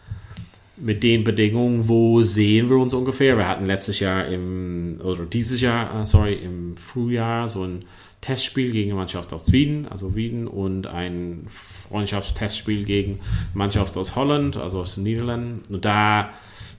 [0.76, 3.38] mit den Bedingungen, wo sehen wir uns ungefähr?
[3.38, 7.86] Wir hatten letztes Jahr im, oder dieses Jahr, äh, sorry, im Frühjahr so ein
[8.22, 13.20] Testspiel gegen eine Mannschaft aus Wien, also Wien, und ein Freundschaftstestspiel gegen eine
[13.54, 15.62] Mannschaft aus Holland, also aus den Niederlanden.
[15.72, 16.32] Und da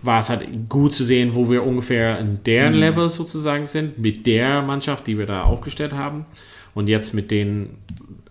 [0.02, 4.26] war es halt gut zu sehen, wo wir ungefähr in deren Level sozusagen sind, mit
[4.26, 6.24] der Mannschaft, die wir da aufgestellt haben.
[6.74, 7.76] Und jetzt mit den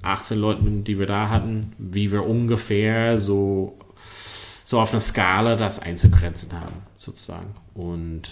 [0.02, 3.78] 18 Leuten, die wir da hatten, wie wir ungefähr so
[4.74, 7.54] so auf einer Skala das einzugrenzen haben, sozusagen.
[7.76, 8.24] Und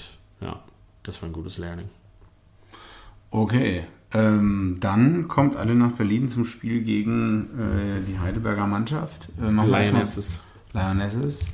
[0.41, 0.59] ja,
[1.03, 1.87] das war ein gutes Learning.
[3.29, 3.83] Okay.
[4.11, 9.29] Ähm, dann kommt alle nach Berlin zum Spiel gegen äh, die Heidelberger Mannschaft.
[9.39, 10.43] Äh, machen wir erstmal- Lionesses.
[10.73, 11.45] Lionesses.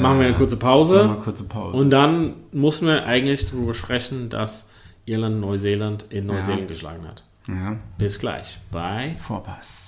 [0.00, 0.94] Machen wir eine kurze Machen Pause.
[0.96, 1.76] wir eine kurze Pause.
[1.76, 4.68] Und dann mussten wir eigentlich darüber sprechen, dass
[5.06, 7.22] Irland Neuseeland in Neuseeland geschlagen hat.
[7.46, 7.76] ja.
[7.98, 8.58] Bis gleich.
[8.72, 9.14] Bye.
[9.18, 9.87] Vorpass.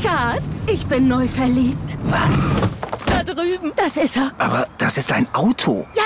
[0.00, 1.98] Schatz, ich bin neu verliebt.
[2.04, 2.50] Was?
[3.06, 3.72] Da drüben.
[3.76, 4.32] Das ist er.
[4.38, 5.86] Aber das ist ein Auto.
[5.94, 6.02] Ja,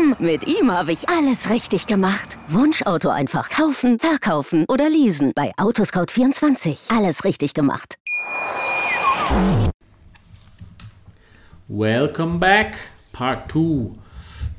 [0.00, 2.36] Hm, mit ihm habe ich alles richtig gemacht.
[2.48, 5.32] Wunschauto einfach kaufen, verkaufen oder leasen.
[5.34, 6.94] Bei Autoscout24.
[6.96, 7.96] Alles richtig gemacht.
[11.68, 12.76] Welcome back,
[13.12, 13.92] Part 2.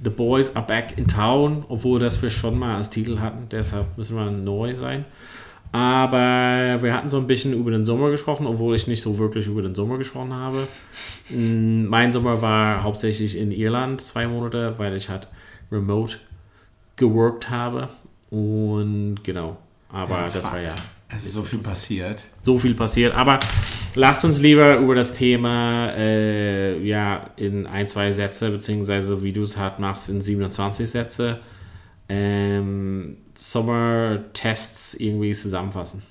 [0.04, 3.98] The Boys are back in town, obwohl das wir schon mal als Titel hatten, deshalb
[3.98, 5.06] müssen wir neu sein.
[5.72, 9.48] Aber wir hatten so ein bisschen über den Sommer gesprochen, obwohl ich nicht so wirklich
[9.48, 10.68] über den Sommer gesprochen habe.
[11.30, 15.28] Mm, mein Sommer war hauptsächlich in Irland, zwei Monate, weil ich halt
[15.72, 16.18] remote
[16.98, 17.88] geworkt habe.
[18.30, 19.58] Und genau,
[19.90, 20.76] aber Ja, das war ja
[21.16, 22.26] Es ist so viel passiert.
[22.42, 23.16] so viel passiert.
[23.16, 23.40] Aber
[23.96, 29.42] lasst uns lieber über das Thema äh, ja in ein, zwei Sätze, beziehungsweise wie du
[29.44, 31.40] es halt machst, in 27 Sätze
[32.10, 36.04] ähm, Sommertests irgendwie zusammenfassen.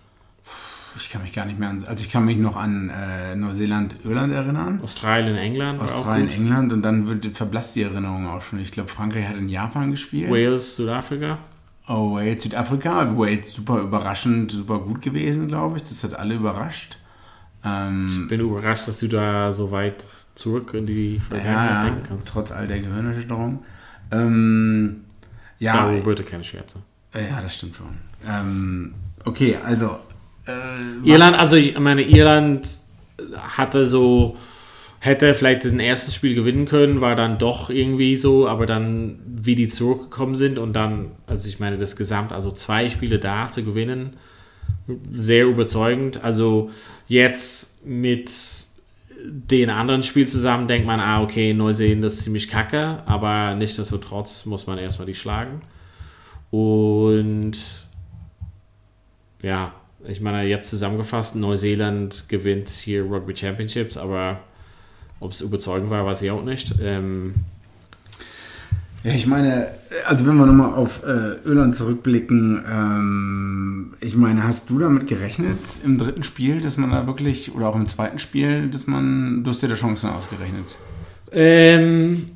[0.96, 3.94] Ich kann mich gar nicht mehr an, also ich kann mich noch an äh, Neuseeland,
[4.04, 4.80] Irland erinnern.
[4.82, 6.28] Australien, England, Australien.
[6.28, 8.58] England und dann wird, verblasst die Erinnerung auch schon.
[8.58, 10.28] Ich glaube, Frankreich hat in Japan gespielt.
[10.28, 11.38] Wales, Südafrika.
[11.86, 13.16] Oh, Wales, Südafrika.
[13.16, 15.84] Wales super überraschend, super gut gewesen, glaube ich.
[15.84, 16.98] Das hat alle überrascht.
[17.64, 22.28] Ähm, Bin überrascht, dass du da so weit zurück in die Vergangenheit ja, denken kannst.
[22.28, 23.62] trotz all der Gehirnerschütterung.
[24.10, 25.04] Ähm,
[25.60, 26.80] ja, Darum bitte keine Scherze.
[27.14, 27.98] Äh, ja, das stimmt schon.
[28.28, 28.94] Ähm,
[29.24, 29.98] okay, also
[30.46, 32.66] äh, Irland, also ich meine, Irland
[33.36, 34.36] hatte so,
[34.98, 39.54] hätte vielleicht den ersten Spiel gewinnen können, war dann doch irgendwie so, aber dann, wie
[39.54, 43.64] die zurückgekommen sind und dann, also ich meine, das Gesamt, also zwei Spiele da zu
[43.64, 44.16] gewinnen,
[45.14, 46.22] sehr überzeugend.
[46.24, 46.70] Also
[47.08, 48.30] jetzt mit
[49.24, 54.66] den anderen Spiel zusammen denkt man, ah, okay, Neuseeland ist ziemlich kacke, aber nichtsdestotrotz muss
[54.66, 55.62] man erstmal die schlagen.
[56.50, 57.52] Und
[59.42, 59.72] ja,
[60.06, 64.40] ich meine, jetzt zusammengefasst, Neuseeland gewinnt hier Rugby Championships, aber
[65.20, 66.74] ob es überzeugend war, weiß ich auch nicht.
[66.82, 67.34] Ähm,
[69.02, 69.68] Ja, ich meine,
[70.06, 75.58] also wenn wir nochmal auf äh, Irland zurückblicken, ähm, ich meine, hast du damit gerechnet
[75.84, 79.50] im dritten Spiel, dass man da wirklich, oder auch im zweiten Spiel, dass man, du
[79.50, 80.66] hast dir da Chancen ausgerechnet?
[81.32, 82.30] Ähm,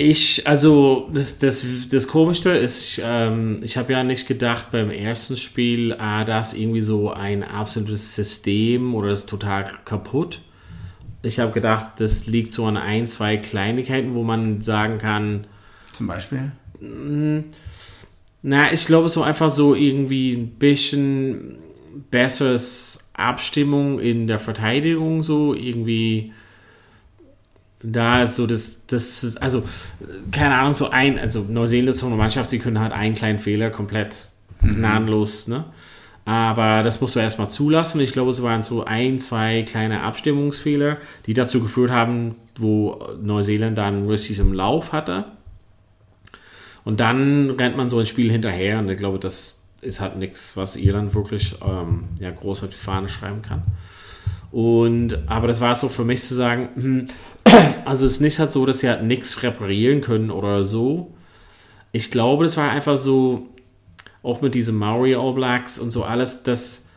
[0.00, 5.36] ich, also das, das, das Komischste ist, ähm, ich habe ja nicht gedacht beim ersten
[5.36, 10.40] Spiel, ah, das ist irgendwie so ein absolutes System oder das ist total kaputt.
[11.22, 15.46] Ich habe gedacht, das liegt so an ein, zwei Kleinigkeiten, wo man sagen kann,
[15.92, 16.52] Zum Beispiel?
[18.42, 21.58] na, ich glaube so einfach so irgendwie ein bisschen
[22.10, 26.32] besseres Abstimmung in der Verteidigung, so irgendwie
[27.82, 29.62] da ist so das, das ist, also,
[30.32, 33.38] keine Ahnung, so ein, also Neuseeland ist so eine Mannschaft, die können halt einen kleinen
[33.38, 34.28] Fehler komplett
[34.62, 35.64] gnadenlos, ne?
[36.26, 38.00] Aber das musst du erstmal zulassen.
[38.00, 43.76] Ich glaube, es waren so ein, zwei kleine Abstimmungsfehler, die dazu geführt haben, wo Neuseeland
[43.78, 45.24] dann richtig im Lauf hatte.
[46.84, 50.56] Und dann rennt man so ein Spiel hinterher und ich glaube, das ist halt nichts,
[50.56, 53.62] was Irland wirklich ähm, ja, groß auf die Fahne schreiben kann.
[54.52, 57.08] Und, aber das war so für mich zu sagen, hm,
[57.84, 61.14] also es ist nicht halt so, dass sie halt nichts reparieren können oder so.
[61.92, 63.48] Ich glaube, das war einfach so,
[64.22, 66.88] auch mit diesen Maori All Blacks und so alles, das,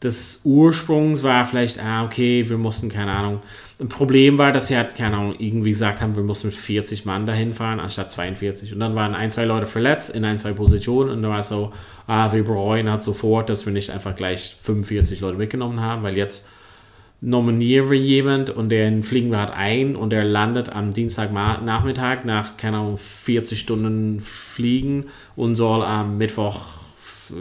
[0.00, 3.40] das Ursprungs war vielleicht, ah, okay, wir mussten, keine Ahnung.
[3.80, 7.04] Ein Problem war, dass sie halt, keine Ahnung, irgendwie gesagt haben, wir mussten mit 40
[7.04, 8.72] Mann dahin fahren, anstatt 42.
[8.72, 11.48] Und dann waren ein, zwei Leute verletzt in ein, zwei Positionen und dann war es
[11.48, 11.72] so,
[12.08, 16.16] ah, wir bereuen halt sofort, dass wir nicht einfach gleich 45 Leute mitgenommen haben, weil
[16.16, 16.48] jetzt
[17.20, 22.56] nominieren wir jemand und den fliegen wir halt ein und der landet am Dienstagnachmittag nach,
[22.56, 26.78] keine Ahnung, 40 Stunden Fliegen und soll am Mittwoch
[27.30, 27.34] äh,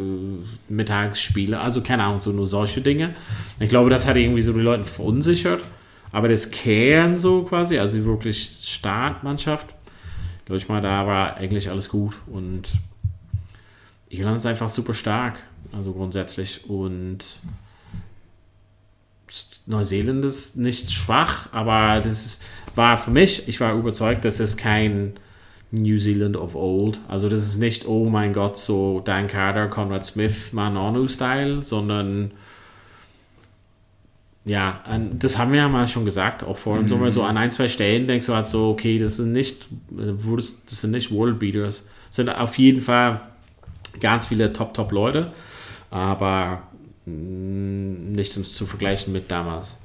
[0.72, 1.56] mittags spielen.
[1.56, 3.16] Also keine Ahnung, so nur solche Dinge.
[3.60, 5.64] Ich glaube, das hat irgendwie so die Leute verunsichert.
[6.12, 9.76] Aber das Kern so quasi, also wirklich Startmannschaft,
[10.46, 12.16] glaube ich mal, da war eigentlich alles gut.
[12.28, 12.70] Und
[14.10, 15.38] Irland ist einfach super stark,
[15.76, 16.70] also grundsätzlich.
[16.70, 17.26] Und
[19.66, 22.44] Neuseeland ist nicht schwach, aber das ist,
[22.76, 25.20] war für mich, ich war überzeugt, das ist kein
[25.72, 27.00] New Zealand of old.
[27.10, 32.32] Also das ist nicht, oh mein Gott, so Dan Carter, Conrad Smith, Manonu-Style, sondern
[34.48, 34.82] ja,
[35.12, 37.68] das haben wir ja mal schon gesagt, auch vor dem Sommer, so an ein, zwei
[37.68, 41.90] Stellen denkst du halt so, okay, das sind nicht, das sind nicht World Beaters.
[42.08, 43.20] Das sind auf jeden Fall
[44.00, 45.34] ganz viele Top-Top-Leute,
[45.92, 46.62] aber
[47.06, 49.76] mh, nicht zum, zu vergleichen mit damals.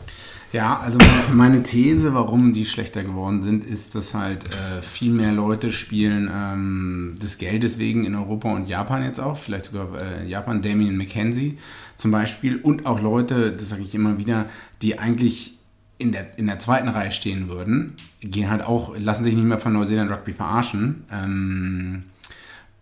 [0.52, 0.98] Ja, also
[1.32, 6.30] meine- These, warum die schlechter geworden sind, ist, dass halt äh, viel mehr Leute spielen
[6.34, 10.96] ähm, des Geldes wegen in Europa und Japan jetzt auch, vielleicht sogar äh, Japan, Damien
[10.96, 11.56] McKenzie
[11.96, 14.46] zum Beispiel und auch Leute, das sage ich immer wieder,
[14.82, 15.56] die eigentlich
[15.98, 19.58] in der, in der zweiten Reihe stehen würden, gehen halt auch, lassen sich nicht mehr
[19.58, 21.04] von Neuseeland Rugby verarschen.
[21.12, 22.02] Ähm,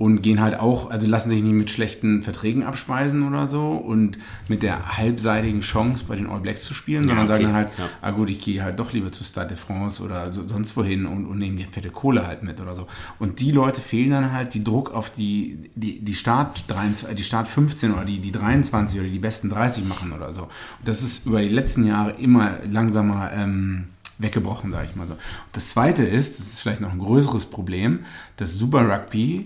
[0.01, 4.17] und gehen halt auch, also lassen sich nicht mit schlechten Verträgen abspeisen oder so und
[4.49, 7.35] mit der halbseitigen Chance bei den All Blacks zu spielen, sondern okay.
[7.35, 7.85] sagen dann halt, Ja.
[8.01, 11.05] ah gut, ich gehe halt doch lieber zu Stade de France oder so, sonst wohin
[11.05, 12.87] und, und nehme die fette Kohle halt mit oder so.
[13.19, 17.23] Und die Leute fehlen dann halt, die Druck auf die, die, die Start 23, die
[17.23, 20.45] Start 15 oder die, die 23 oder die besten 30 machen oder so.
[20.45, 20.51] Und
[20.87, 25.13] das ist über die letzten Jahre immer langsamer ähm, weggebrochen, sage ich mal so.
[25.13, 25.21] Und
[25.53, 27.99] das zweite ist, das ist vielleicht noch ein größeres Problem,
[28.39, 29.45] dass Super Rugby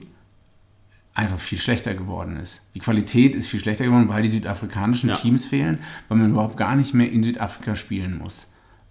[1.14, 2.62] einfach viel schlechter geworden ist.
[2.74, 5.14] Die Qualität ist viel schlechter geworden, weil die südafrikanischen Ja.
[5.14, 8.46] Teams fehlen, weil man überhaupt gar nicht mehr in Südafrika spielen muss.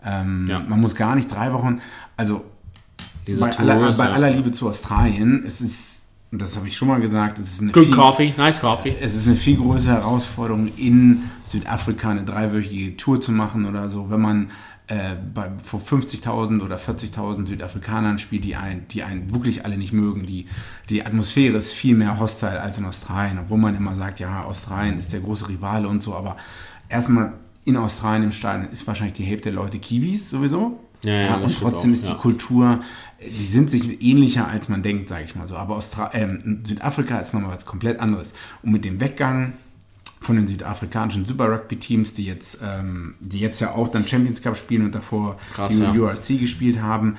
[0.06, 0.60] Ähm, Ja.
[0.60, 1.82] Man muss gar nicht drei Wochen,
[2.16, 2.46] also
[3.28, 4.12] bei, Tours, aller, bei ja.
[4.14, 7.62] aller Liebe zu Australien, es ist, und das habe ich schon mal gesagt, es ist
[7.62, 8.96] eine Good viel, coffee, nice coffee.
[9.00, 14.10] es ist eine viel größere Herausforderung, in Südafrika eine dreiwöchige Tour zu machen oder so,
[14.10, 14.52] wenn man
[14.88, 19.94] äh, bei, vor 50.000 oder 40.000 Südafrikanern spielt, die einen, die einen wirklich alle nicht
[19.94, 20.26] mögen.
[20.26, 20.48] Die,
[20.90, 25.00] die Atmosphäre ist viel mehr hostile als in Australien, obwohl man immer sagt, ja, Australien
[25.00, 26.38] ist der große Rivale und so, aber
[26.90, 27.34] erstmal
[27.66, 30.80] in Australien im Stadion ist wahrscheinlich die Hälfte der Leute Kiwis sowieso.
[31.02, 32.18] Ja, ja, das und trotzdem auch, ist die ja.
[32.18, 32.82] Kultur,
[33.22, 35.56] die sind sich ähnlicher, als man denkt, sage ich mal so.
[35.56, 38.34] Aber Austra ähm, Südafrika ist nochmal was komplett anderes.
[38.64, 39.54] Und mit dem Weggang
[40.24, 44.42] von den südafrikanischen Super Rugby Teams, die jetzt, ähm, die jetzt ja auch dann Champions
[44.42, 45.92] Cup spielen und davor Krass, die ja.
[45.92, 47.18] URC gespielt haben,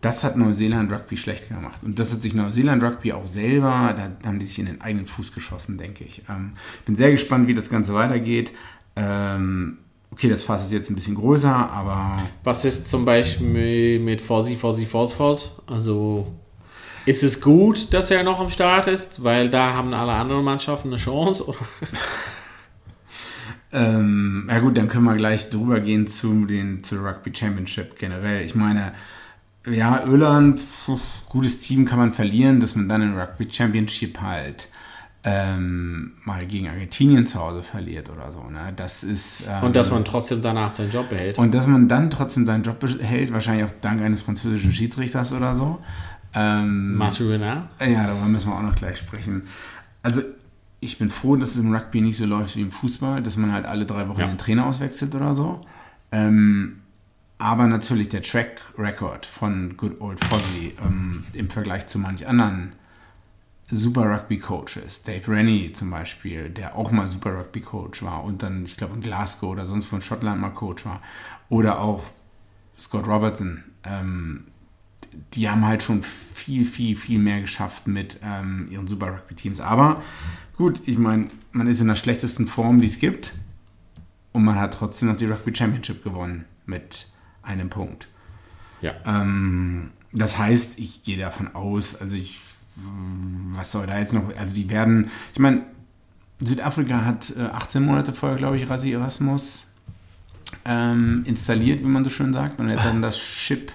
[0.00, 1.80] das hat Neuseeland Rugby schlecht gemacht.
[1.82, 5.06] Und das hat sich Neuseeland Rugby auch selber, da haben die sich in den eigenen
[5.06, 6.22] Fuß geschossen, denke ich.
[6.28, 8.52] Ähm, ich bin sehr gespannt, wie das Ganze weitergeht.
[8.96, 9.78] Ähm,
[10.12, 14.56] okay, das Fass ist jetzt ein bisschen größer, aber Was ist zum Beispiel mit Fossi,
[14.56, 15.62] Fossi, Fos, Fos?
[15.66, 16.32] Also
[17.06, 20.88] ist es gut, dass er noch am Start ist, weil da haben alle anderen Mannschaften
[20.88, 21.54] eine Chance?
[23.74, 28.44] Ähm, ja gut, dann können wir gleich drüber gehen zu den zur Rugby Championship generell.
[28.44, 28.92] Ich meine,
[29.66, 34.68] ja, Irland, puh, gutes Team kann man verlieren, dass man dann in Rugby Championship halt
[35.24, 38.42] ähm, mal gegen Argentinien zu Hause verliert oder so.
[38.42, 38.72] Ne?
[38.76, 41.38] Das ist ähm, Und dass man trotzdem danach seinen Job behält.
[41.38, 45.56] und dass man dann trotzdem seinen Job behält, wahrscheinlich auch dank eines französischen Schiedsrichters oder
[45.56, 45.80] so.
[46.34, 49.48] Ähm, Mathieu ja, darüber müssen wir auch noch gleich sprechen.
[50.02, 50.20] Also,
[50.84, 53.52] ich bin froh, dass es im Rugby nicht so läuft wie im Fußball, dass man
[53.52, 54.26] halt alle drei Wochen Ja.
[54.26, 55.60] den Trainer auswechselt oder so.
[56.12, 56.80] Ähm,
[57.38, 62.72] aber natürlich der Track Record von Good Old Fozzie ähm, im Vergleich zu manch anderen
[63.68, 68.42] Super Rugby Coaches, Dave Rennie zum Beispiel, der auch mal Super Rugby Coach war und
[68.42, 71.00] dann, ich glaube, in Glasgow oder sonst von Schottland mal Coach war.
[71.48, 72.04] Oder auch
[72.78, 74.44] Scott Robertson, ähm,
[75.34, 79.60] die haben halt schon viel, viel, viel mehr geschafft mit ähm, ihren Super Rugby-Teams.
[79.60, 80.02] Aber
[80.56, 83.32] gut, ich meine, man ist in der schlechtesten Form, die es gibt.
[84.32, 87.06] Und man hat trotzdem noch die Rugby Championship gewonnen mit
[87.42, 88.08] einem Punkt.
[88.80, 88.94] Ja.
[89.06, 92.40] Ähm, das heißt, ich gehe davon aus, also ich,
[93.52, 95.62] was soll da jetzt noch, also die werden, ich meine,
[96.40, 99.68] Südafrika hat äh, 18 Monate vorher, glaube ich, Rasi Erasmus
[100.64, 102.58] ähm, installiert, wie man so schön sagt.
[102.58, 103.74] Man hat dann das Chip tö,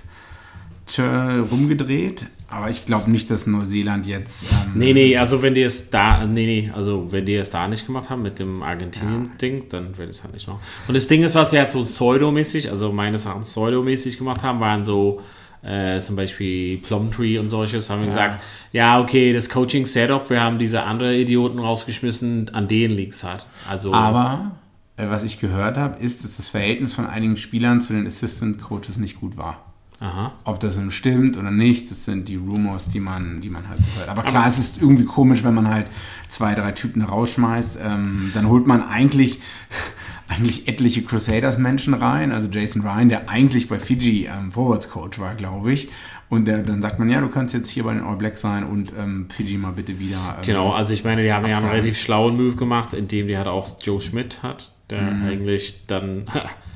[0.97, 4.43] rumgedreht, aber ich glaube nicht, dass Neuseeland jetzt.
[4.43, 7.67] Ähm, Nee, nee, also wenn die es da, nee, nee, also wenn die es da
[7.67, 10.59] nicht gemacht haben mit dem Argentinien-Ding, dann wird es halt nicht noch.
[10.87, 14.59] Und das Ding ist, was sie halt so pseudomäßig, also meines Erachtens pseudomäßig gemacht haben,
[14.59, 15.21] waren so
[15.61, 20.57] äh, zum Beispiel Plumtree und solches, haben wir gesagt, ja, okay, das Coaching-Setup, wir haben
[20.57, 23.45] diese andere Idioten rausgeschmissen, an denen liegt es halt.
[23.69, 24.51] Also, Aber
[24.97, 28.59] äh, was ich gehört habe, ist, dass das Verhältnis von einigen Spielern zu den Assistant
[28.59, 29.68] Coaches nicht gut war.
[29.99, 30.33] Aha.
[30.43, 33.79] Ob das nun stimmt oder nicht, das sind die Rumors, die man, die man halt
[33.79, 34.09] so hört.
[34.09, 35.87] Aber klar, es ist irgendwie komisch, wenn man halt
[36.27, 37.79] zwei, drei Typen rausschmeißt.
[37.83, 39.39] Ähm, dann holt man eigentlich,
[40.27, 42.31] eigentlich etliche Crusaders-Menschen rein.
[42.31, 45.89] Also Jason Ryan, der eigentlich bei Fiji ähm, Forwards-Coach war, glaube ich.
[46.29, 48.63] Und der, dann sagt man, ja, du kannst jetzt hier bei den All Blacks sein
[48.63, 50.17] und ähm, Fiji mal bitte wieder.
[50.37, 51.71] Ähm, Genau, also ich meine, die haben ja einen Absagen.
[51.79, 55.25] relativ schlauen Move gemacht, indem die halt auch Joe Schmidt hat, der Mhm.
[55.27, 56.25] eigentlich dann,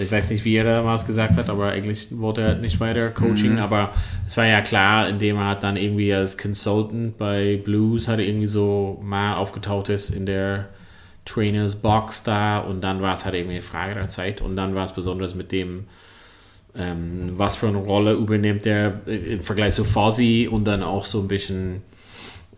[0.00, 3.52] ich weiß nicht, wie er damals gesagt hat, aber eigentlich wollte er nicht weiter Coaching,
[3.52, 3.58] Mhm.
[3.58, 3.90] aber
[4.26, 8.46] es war ja klar, indem er dann irgendwie als Consultant bei Blues hat er irgendwie
[8.46, 10.68] so mal aufgetaucht ist in der
[11.24, 14.74] Trainers Box da und dann war es halt irgendwie eine Frage der Zeit und dann
[14.74, 15.84] war es besonders mit dem,
[16.76, 21.04] ähm, was für eine Rolle übernimmt der äh, im Vergleich zu Fozzy und dann auch
[21.04, 21.82] so ein bisschen,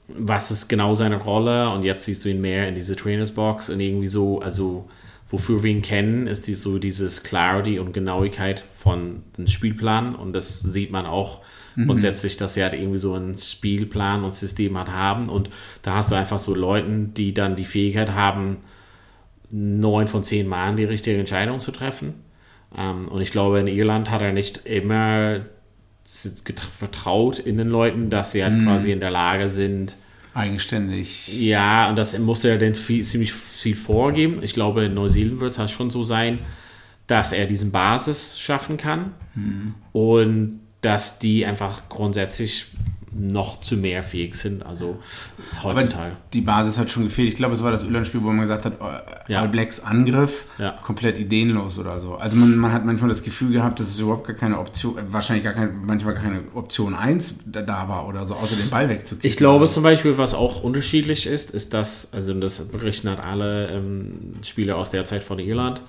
[0.09, 3.81] was ist genau seine Rolle und jetzt siehst du ihn mehr in diese Trainersbox und
[3.81, 4.87] irgendwie so, also
[5.35, 10.33] wofür wir ihn kennen, ist die, so dieses Clarity und Genauigkeit von dem Spielplan und
[10.33, 11.41] das sieht man auch
[11.87, 15.51] grundsätzlich, dass sie halt irgendwie so einen Spielplan und System hat haben und
[15.83, 18.59] da hast du einfach so Leuten, die dann die Fähigkeit haben,
[19.51, 22.15] neun von zehn Mal die richtige Entscheidung zu treffen.
[22.77, 25.41] Ähm, und ich glaube, in Irland hat er nicht immer
[26.05, 28.65] vertraut in den Leuten, dass sie halt mm.
[28.65, 29.97] quasi in der Lage sind,
[30.35, 31.29] eigenständig.
[31.29, 34.41] Ja, und das muss er dann viel, ziemlich viel vorgeben.
[34.43, 36.41] Ich glaube, in Neuseeland wird es halt schon so sein,
[37.07, 39.75] dass er diesen Basis schaffen kann mhm.
[39.93, 42.67] und dass die einfach grundsätzlich
[43.17, 44.99] noch zu mehr fähig sind, also
[45.63, 46.13] heutzutage.
[46.13, 47.29] Aber die Basis hat schon gefehlt.
[47.29, 49.41] Ich glaube, es war das Irland-Spiel, wo man gesagt hat, äh, ja.
[49.41, 50.73] All Blacks Angriff ja.
[50.83, 52.17] komplett ideenlos oder so.
[52.17, 55.45] Also man, man, hat manchmal das Gefühl gehabt, dass es überhaupt gar keine Option, wahrscheinlich
[55.45, 58.89] gar keine, manchmal gar keine Option 1 da, da war oder so, außer den Ball
[58.89, 59.31] wegzukriegen.
[59.31, 63.69] Ich glaube zum Beispiel, was auch unterschiedlich ist, ist das, also das berichten halt alle
[63.69, 65.83] ähm, Spieler aus der Zeit von Irland,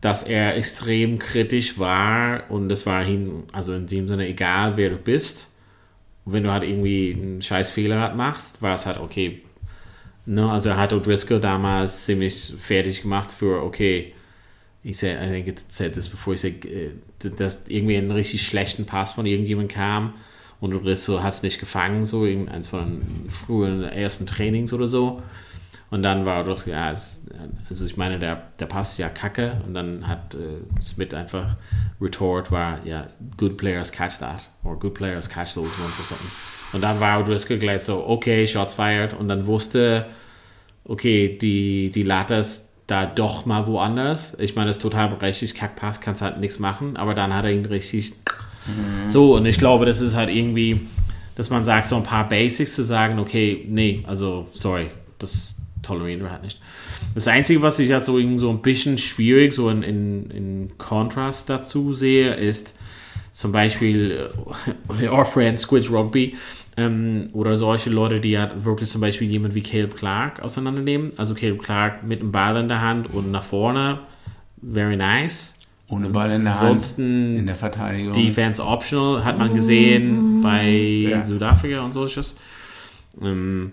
[0.00, 4.90] dass er extrem kritisch war und es war ihm, also in dem Sinne, egal wer
[4.90, 5.49] du bist,
[6.24, 9.42] wenn du halt irgendwie einen scheiß Fehler machst, war es halt okay.
[10.26, 10.50] Ne?
[10.50, 14.12] Also hat O'Driscoll damals ziemlich fertig gemacht für, okay,
[14.82, 16.90] ich sage, I think it said this bevor ich sage, äh,
[17.36, 20.14] dass irgendwie einen richtig schlechten Pass von irgendjemandem kam
[20.60, 25.22] und O'Driscoll hat es nicht gefangen, so eins von den frühen ersten Trainings oder so.
[25.90, 27.26] Und dann war das, ja, es,
[27.68, 29.60] also ich meine, der, der Pass ist ja kacke.
[29.66, 31.56] Und dann hat äh, Smith einfach
[32.00, 34.48] retort, war, ja, good players catch that.
[34.62, 36.30] Or good players catch those ones or something.
[36.72, 39.14] Und dann war O'Driscoll gleich so, okay, Shots fired.
[39.14, 40.06] Und dann wusste,
[40.84, 44.38] okay, die, die Latte ist da doch mal woanders.
[44.38, 45.56] Ich meine, das ist total berechtigt.
[45.56, 46.96] Kackpass kannst halt nichts machen.
[46.96, 48.12] Aber dann hat er ihn richtig
[48.66, 49.08] mhm.
[49.08, 49.34] so.
[49.34, 50.82] Und ich glaube, das ist halt irgendwie,
[51.34, 56.22] dass man sagt, so ein paar Basics zu sagen, okay, nee, also, sorry, das tolerieren
[56.22, 56.60] wir halt nicht.
[57.14, 61.48] Das Einzige, was ich halt so, so ein bisschen schwierig, so in, in, in Kontrast
[61.48, 62.74] dazu sehe, ist
[63.32, 64.30] zum Beispiel
[65.00, 66.36] äh, our friend Squid Rugby
[66.76, 71.12] ähm, oder solche Leute, die halt wirklich zum Beispiel jemand wie Caleb Clark auseinandernehmen.
[71.16, 74.00] Also Caleb Clark mit dem Ball in der Hand und nach vorne,
[74.62, 75.58] very nice.
[75.88, 77.38] Ohne Ball in der Ansonsten Hand.
[77.38, 78.12] In der Verteidigung.
[78.12, 81.22] Defense optional hat man gesehen bei ja.
[81.22, 82.38] Südafrika und solches.
[83.20, 83.72] Ähm,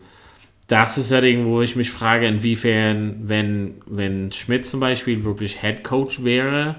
[0.68, 5.62] das ist ja Ding, wo ich mich frage, inwiefern, wenn, wenn Schmidt zum Beispiel wirklich
[5.62, 6.76] Head Coach wäre,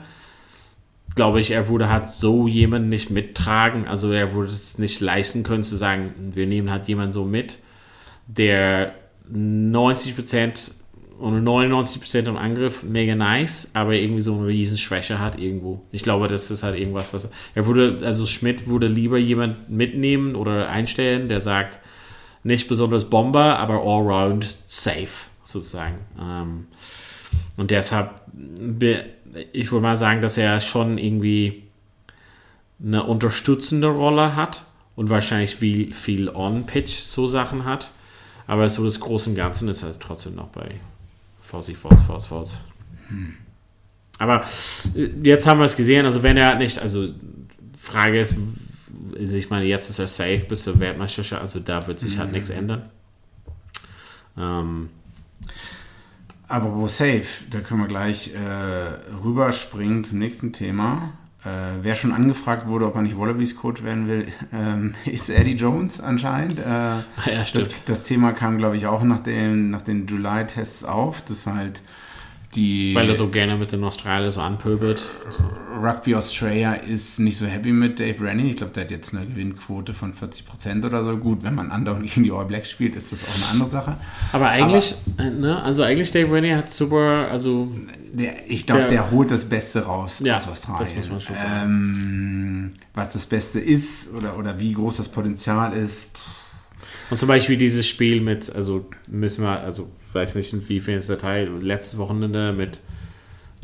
[1.14, 3.88] glaube ich, er würde halt so jemanden nicht mittragen.
[3.88, 7.58] Also er würde es nicht leisten können zu sagen, wir nehmen halt jemanden so mit,
[8.26, 8.94] der
[9.32, 10.72] 90%
[11.18, 15.80] und 99% im Angriff mega nice, aber irgendwie so eine riesen Schwäche hat irgendwo.
[15.90, 20.36] Ich glaube, das ist halt irgendwas, was er würde, also Schmidt würde lieber jemanden mitnehmen
[20.36, 21.80] oder einstellen, der sagt,
[22.42, 25.98] nicht besonders Bomber, aber allround safe sozusagen.
[26.20, 26.66] Ähm,
[27.56, 28.10] und deshalb,
[29.52, 31.64] ich würde mal sagen, dass er schon irgendwie
[32.82, 34.64] eine unterstützende Rolle hat
[34.94, 37.90] und wahrscheinlich viel, viel On-Pitch so Sachen hat.
[38.46, 40.76] Aber so das Große und Ganze ist er halt trotzdem noch bei
[41.42, 42.58] Faust, Faust, Faust.
[43.08, 43.34] Hm.
[44.18, 44.44] Aber
[44.94, 47.08] äh, jetzt haben wir es gesehen, also wenn er nicht, also
[47.78, 48.34] Frage ist,
[49.18, 52.28] also ich meine, jetzt ist er safe bis zur Weltmeisterschaft, also da wird sich halt
[52.28, 52.34] mhm.
[52.34, 52.88] nichts ändern.
[54.36, 54.90] Ähm,
[56.46, 61.12] aber wo safe, da können wir gleich äh, rüberspringen zum nächsten Thema.
[61.44, 65.54] Äh, wer schon angefragt wurde, ob er nicht Wallabies Coach werden will, ähm, ist Eddie
[65.54, 66.58] Jones anscheinend.
[66.58, 71.22] Äh, ja, das, das, Thema kam, glaube ich, auch nach den, nach den July-Tests auf,
[71.22, 71.82] dass halt
[72.58, 75.04] die, Weil er so gerne mit den Australiern so anpöbelt.
[75.80, 78.50] Rugby Australia ist nicht so happy mit Dave Rennie.
[78.50, 81.16] Ich glaube, der hat jetzt eine Gewinnquote von 40% oder so.
[81.16, 83.96] Gut, wenn man andauernd gegen die All Blacks spielt, ist das auch eine andere Sache.
[84.32, 87.72] Aber eigentlich, Aber, äh, ne, also eigentlich Dave Rennie hat super, also...
[88.12, 90.84] Der, ich glaube, der, der, holt das Beste raus ja, aus Australien.
[90.84, 91.62] das muss man schon sagen.
[91.62, 96.10] Ähm, was das Beste ist oder, oder wie groß das Potenzial ist...
[97.10, 101.18] Und zum Beispiel dieses Spiel mit, also müssen wir, also weiß nicht, inwiefern es der
[101.18, 102.80] Teil, letztes Wochenende mit,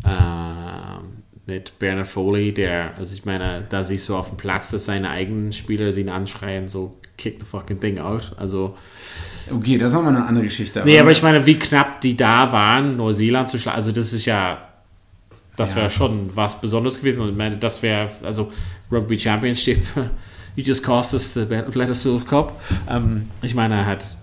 [0.04, 1.00] äh,
[1.46, 5.10] mit Bernard Foley, der, also ich meine, da siehst du auf dem Platz, dass seine
[5.10, 8.32] eigenen Spieler ihn anschreien, so kick the fucking thing out.
[8.36, 8.76] Also.
[9.50, 10.82] Okay, das ist nochmal eine andere Geschichte.
[10.84, 14.26] Nee, aber ich meine, wie knapp die da waren, Neuseeland zu schlagen, also das ist
[14.26, 14.68] ja.
[15.56, 15.82] Das ja.
[15.82, 17.20] wäre schon was Besonderes gewesen.
[17.20, 18.50] Und ich meine, das wäre, also
[18.90, 19.78] Rugby Championship,
[20.56, 22.60] you just cost us the Battle Cup.
[22.88, 24.16] Ähm, ich meine, er hat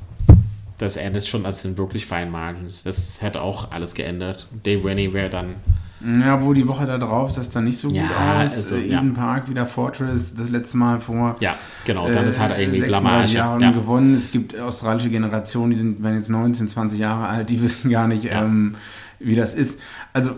[0.81, 2.83] das endet schon als den wirklich feinen Margins.
[2.83, 4.47] Das hätte auch alles geändert.
[4.63, 5.55] Dave Rennie wäre dann.
[6.03, 8.55] Ja, wo die Woche da drauf, das dann nicht so ja, gut aus.
[8.55, 9.13] Also, Eden ja.
[9.13, 11.35] Park wieder Fortress, das letzte Mal vor.
[11.41, 11.55] Ja,
[11.85, 13.33] genau, dann ist halt irgendwie Blamage.
[13.33, 13.69] Jahren ja.
[13.69, 14.15] gewonnen.
[14.15, 18.07] Es gibt australische Generationen, die sind, wenn jetzt 19, 20 Jahre alt, die wissen gar
[18.07, 18.73] nicht, ähm,
[19.19, 19.77] wie das ist.
[20.11, 20.31] Also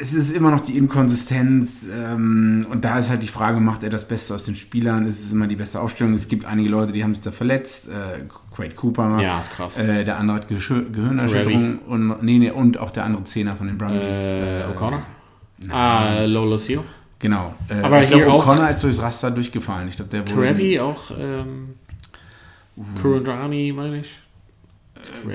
[0.00, 3.90] es ist immer noch die Inkonsistenz ähm, und da ist halt die Frage, macht er
[3.90, 5.06] das Beste aus den Spielern?
[5.06, 6.14] Ist es immer die beste Aufstellung?
[6.14, 7.88] Es gibt einige Leute, die haben sich da verletzt.
[7.88, 8.24] Äh,
[8.54, 9.20] Quade Cooper.
[9.20, 9.78] Ja, ist krass.
[9.78, 13.76] Äh, der andere hat Gehirnerschütterung und, nee, nee, und auch der andere Zehner von den
[13.76, 14.14] Brumbies.
[14.14, 15.02] Äh, O'Connor?
[15.68, 16.80] Ah, Lolo Seal.
[17.18, 17.54] Genau.
[17.68, 19.88] Äh, Aber ich glaube, O'Connor ist durchs Raster durchgefallen.
[19.88, 20.34] Ich glaube, der wurde.
[20.34, 21.74] Karevi auch, ähm,
[23.02, 24.10] Kurandrani, meine ich.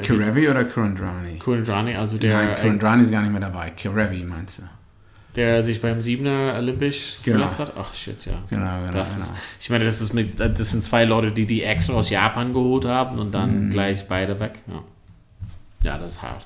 [0.02, 1.38] Karevi oder Kurandrani?
[1.40, 3.72] Kurandrani, also der, Nein, Kurandrani ist gar nicht mehr dabei.
[3.72, 4.64] Karevi meinst du?
[5.36, 7.40] der sich beim Siebener Olympisch Genau.
[7.40, 7.74] verletzt hat.
[7.78, 8.36] Ach shit, ja.
[8.50, 9.26] Genau, genau, Das genau.
[9.26, 12.54] ist, ich meine, das, ist mit, das sind zwei Leute, die die extra aus Japan
[12.54, 13.32] geholt haben und Mhm.
[13.34, 14.60] dann gleich beide weg.
[14.68, 14.84] Ja.
[15.92, 16.46] ja, das ist hart.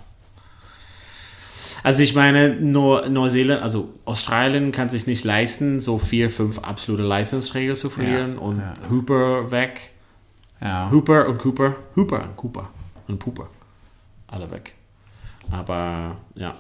[1.84, 7.04] Also ich meine, nur Neuseeland, also Australien kann sich nicht leisten, so vier, fünf absolute
[7.04, 8.74] Leistungsträger zu verlieren und ja.
[8.90, 9.80] Hooper weg.
[10.62, 10.90] Ja.
[10.92, 12.70] Hooper und Cooper, Hooper und Cooper
[13.10, 13.50] und Pooper,
[14.28, 14.76] alle weg.
[15.52, 16.56] Aber ja.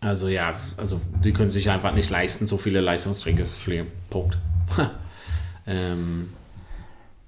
[0.00, 3.88] Also ja, also die können sich einfach nicht leisten, so viele Leistungsträger zu verlieren.
[4.10, 4.38] Punkt.
[5.66, 6.28] ähm,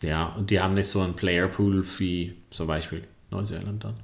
[0.02, 3.94] ja, und die haben nicht so einen Playerpool wie zum Beispiel Neuseeland dann.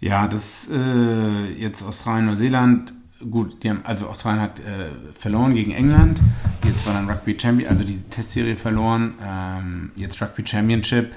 [0.00, 2.92] Ja, das äh, jetzt Australien, Neuseeland.
[3.30, 6.20] Gut, die haben, also Australien hat äh, verloren gegen England.
[6.64, 9.14] Jetzt war dann Rugby Champion, also die Testserie verloren.
[9.20, 11.16] Ähm, jetzt Rugby Championship.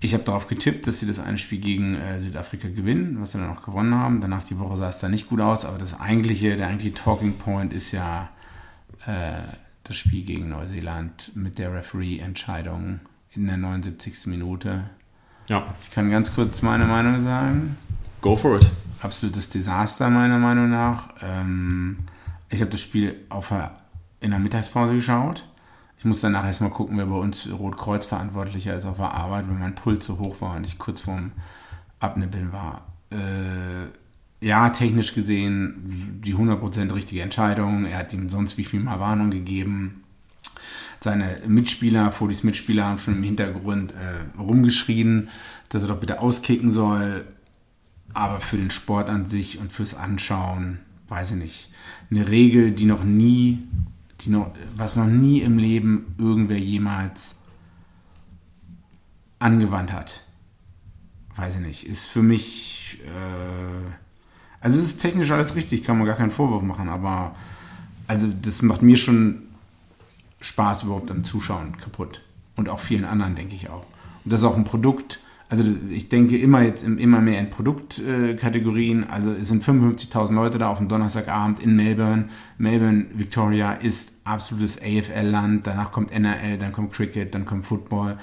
[0.00, 3.38] Ich habe darauf getippt, dass sie das eine Spiel gegen äh, Südafrika gewinnen, was sie
[3.38, 4.20] dann auch gewonnen haben.
[4.20, 7.34] Danach die Woche sah es dann nicht gut aus, aber das eigentliche, der eigentliche Talking
[7.34, 8.30] Point ist ja
[9.06, 9.42] äh,
[9.84, 13.00] das Spiel gegen Neuseeland mit der Referee-Entscheidung
[13.32, 14.26] in der 79.
[14.26, 14.84] Minute.
[15.48, 17.76] Ja, Ich kann ganz kurz meine Meinung sagen
[18.20, 18.70] go for it.
[19.00, 21.08] Absolutes Desaster meiner Meinung nach.
[21.22, 21.98] Ähm,
[22.48, 23.52] ich habe das Spiel auf
[24.20, 25.46] in der Mittagspause geschaut.
[25.98, 29.56] Ich muss danach erstmal gucken, wer bei uns Rotkreuz verantwortlicher ist auf der Arbeit, weil
[29.56, 31.32] mein Puls so hoch war und ich kurz vorm
[31.98, 32.86] Abnippeln war.
[33.10, 37.84] Äh, ja, technisch gesehen die 100% richtige Entscheidung.
[37.84, 40.04] Er hat ihm sonst wie viel mal Warnung gegeben.
[41.00, 45.28] Seine Mitspieler, Fodis Mitspieler haben schon im Hintergrund äh, rumgeschrien,
[45.68, 47.26] dass er doch bitte auskicken soll.
[48.12, 51.70] Aber für den Sport an sich und fürs Anschauen, weiß ich nicht.
[52.10, 53.62] Eine Regel, die noch nie,
[54.20, 57.36] die noch, was noch nie im Leben irgendwer jemals
[59.38, 60.24] angewandt hat.
[61.36, 61.86] Weiß ich nicht.
[61.86, 63.90] Ist für mich, äh,
[64.60, 67.34] also es ist technisch alles richtig, kann man gar keinen Vorwurf machen, aber
[68.06, 69.42] also das macht mir schon
[70.40, 72.22] Spaß überhaupt am Zuschauen kaputt.
[72.56, 73.86] Und auch vielen anderen, denke ich auch.
[74.24, 77.50] Und das ist auch ein Produkt, also ich denke immer jetzt im- immer mehr in
[77.50, 79.10] Produktkategorien.
[79.10, 82.28] Also es sind 55.000 Leute da auf dem Donnerstagabend in Melbourne.
[82.58, 85.66] Melbourne, Victoria ist absolutes AFL-Land.
[85.66, 88.16] Danach kommt NRL, dann kommt Cricket, dann kommt Football.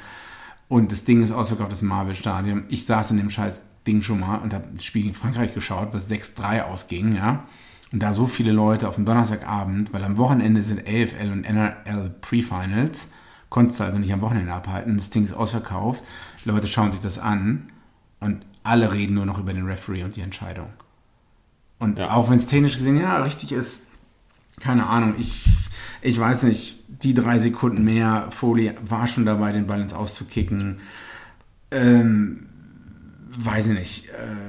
[0.69, 2.65] Und das Ding ist ausverkauft, das Marvel-Stadion.
[2.69, 5.89] Ich saß in dem scheiß Ding schon mal und habe das Spiel gegen Frankreich geschaut,
[5.93, 7.45] was 6-3 ausging, ja.
[7.93, 12.15] Und da so viele Leute auf dem Donnerstagabend, weil am Wochenende sind AFL und NRL
[12.19, 13.07] Pre-Finals,
[13.49, 14.97] konntest du also nicht am Wochenende abhalten.
[14.97, 16.03] Das Ding ist ausverkauft.
[16.46, 17.70] Leute schauen sich das an
[18.20, 20.70] und alle reden nur noch über den Referee und die Entscheidung.
[21.80, 22.12] Und Ja.
[22.12, 23.88] auch wenn es technisch gesehen ja richtig ist,
[24.60, 25.46] keine Ahnung, ich,
[26.02, 30.80] ich weiß nicht, die drei Sekunden mehr, Folie war schon dabei, den Ball ins Auszukicken.
[31.70, 32.48] Ähm,
[33.38, 34.06] weiß ich nicht.
[34.10, 34.48] Äh,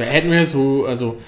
[0.00, 1.20] Hätten wir so, also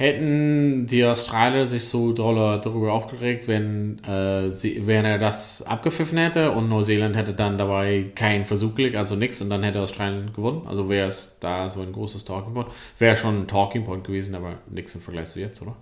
[0.00, 6.18] hätten die Australier sich so doll darüber aufgeregt, wenn, äh, sie, wenn er das abgepfiffen
[6.18, 10.32] hätte und Neuseeland hätte dann dabei keinen Versuch gelegt, also nichts und dann hätte Australien
[10.32, 10.66] gewonnen.
[10.66, 12.68] Also wäre es da so ein großes Talking Point.
[12.98, 15.76] Wäre schon ein Talking Point gewesen, aber nichts im Vergleich zu jetzt, oder?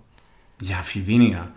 [0.61, 1.47] ja, viel weniger.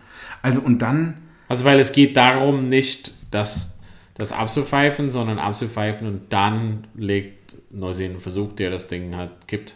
[0.43, 1.17] Also und dann,
[1.49, 3.81] Also weil es geht darum nicht, dass
[4.15, 9.75] das abzupfeifen, sondern abzupfeifen und dann legt Neuseeland einen Versuch, der das Ding halt kippt.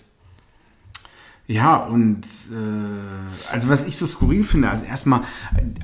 [1.48, 5.20] Ja, und äh, also was ich so skurril finde, also erstmal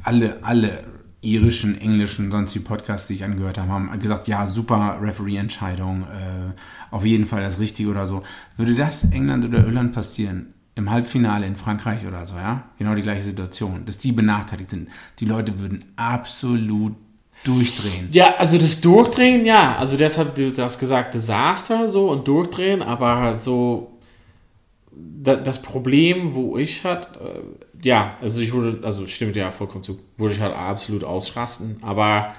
[0.03, 0.85] alle, alle
[1.21, 6.53] irischen, englischen, sonst die Podcasts, die ich angehört habe, haben gesagt, ja, super Referee-Entscheidung, äh,
[6.91, 8.25] auf jeden Fall das Richtige oder so.
[8.57, 13.03] Würde das England oder Irland passieren, im Halbfinale in Frankreich oder so, ja, genau die
[13.03, 14.89] gleiche Situation, dass die benachteiligt sind,
[15.21, 16.97] die Leute würden absolut
[17.45, 18.09] durchdrehen.
[18.11, 19.77] Ja, also das Durchdrehen, ja.
[19.77, 23.91] Also deshalb, du hast gesagt, Desaster so und Durchdrehen, aber halt so
[24.95, 29.99] das Problem, wo ich halt, äh, ja, also ich würde, also stimmt ja vollkommen zu,
[30.16, 32.34] würde ich halt absolut ausrasten, aber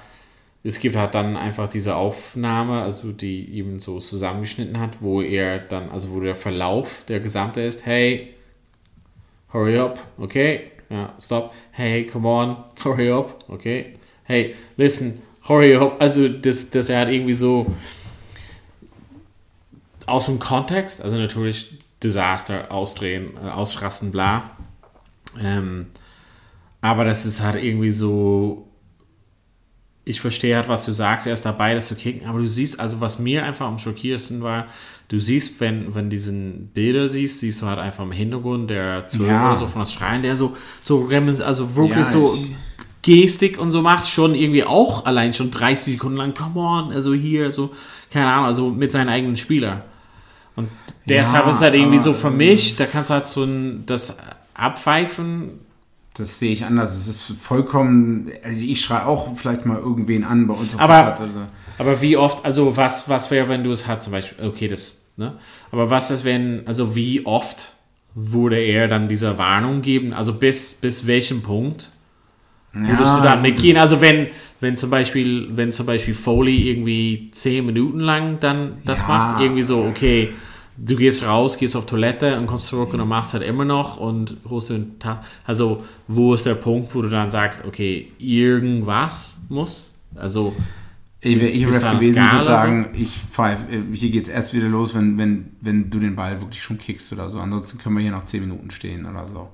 [0.62, 5.58] es gibt halt dann einfach diese Aufnahme, also die eben so zusammengeschnitten hat, wo er
[5.58, 8.34] dann, also wo der Verlauf der gesamte ist, hey,
[9.52, 16.00] hurry up, okay, ja, stop, hey, come on, hurry up, okay, hey, listen, hurry up,
[16.00, 17.66] also das, das er hat irgendwie so
[20.06, 24.42] aus dem Kontext, also natürlich Desaster, ausdrehen, äh, ausrasten, bla,
[25.42, 25.86] ähm,
[26.80, 28.68] aber das ist halt irgendwie so
[30.04, 32.78] ich verstehe halt, was du sagst, er ist dabei, das zu kicken, aber du siehst,
[32.78, 34.66] also was mir einfach am schockierendsten war,
[35.08, 39.32] du siehst, wenn, wenn diesen Bilder siehst, siehst du halt einfach im Hintergrund der Zuhörer
[39.32, 39.56] Ja.
[39.56, 42.36] so von Australien, der so, so, also wirklich Ja, so
[43.00, 47.14] Gestik und so macht, schon irgendwie auch allein schon 30 Sekunden lang, come on, also
[47.14, 47.74] hier, so,
[48.10, 49.84] keine Ahnung, also mit seinen eigenen Spieler.
[50.56, 50.68] Und
[51.08, 53.84] deshalb Ja, ist halt irgendwie aber, so für mich, da kannst du halt so ein,
[53.86, 54.16] das
[54.54, 55.60] abpfeifen,
[56.16, 56.94] Das sehe ich anders.
[56.94, 61.02] Es ist vollkommen, also ich schreie auch vielleicht mal irgendwen an bei uns auf Aber-
[61.02, 61.20] Platz.
[61.20, 61.40] Also.
[61.76, 65.06] Aber wie oft, also was, was wäre, wenn du es hast, zum Beispiel, okay, das,
[65.16, 65.34] ne?
[65.72, 67.72] Aber was ist, wenn, also wie oft
[68.14, 70.12] würde er dann diese Warnung geben?
[70.12, 71.90] Also bis, bis welchem Punkt
[72.74, 73.76] würdest du dann mitgehen?
[73.76, 74.28] Also wenn,
[74.60, 79.08] wenn zum Beispiel, wenn zum Beispiel Foley irgendwie zehn Minuten lang dann das Ja.
[79.08, 80.30] macht, irgendwie so, okay,
[80.76, 83.98] du gehst raus, gehst auf Toilette und kommst zurück und du machst halt immer noch
[83.98, 85.22] und holst den Tag.
[85.46, 89.92] Also wo ist der Punkt, wo du dann sagst, okay, irgendwas muss?
[90.16, 90.54] Also
[91.20, 94.68] Ich wäre ich wär gewesen, Skala würde sagen, ich pfeif, äh, hier geht's erst wieder
[94.68, 97.38] los, wenn, wenn, wenn du den Ball wirklich schon kickst oder so.
[97.38, 99.48] Ansonsten können wir hier noch 10 Minuten stehen oder so.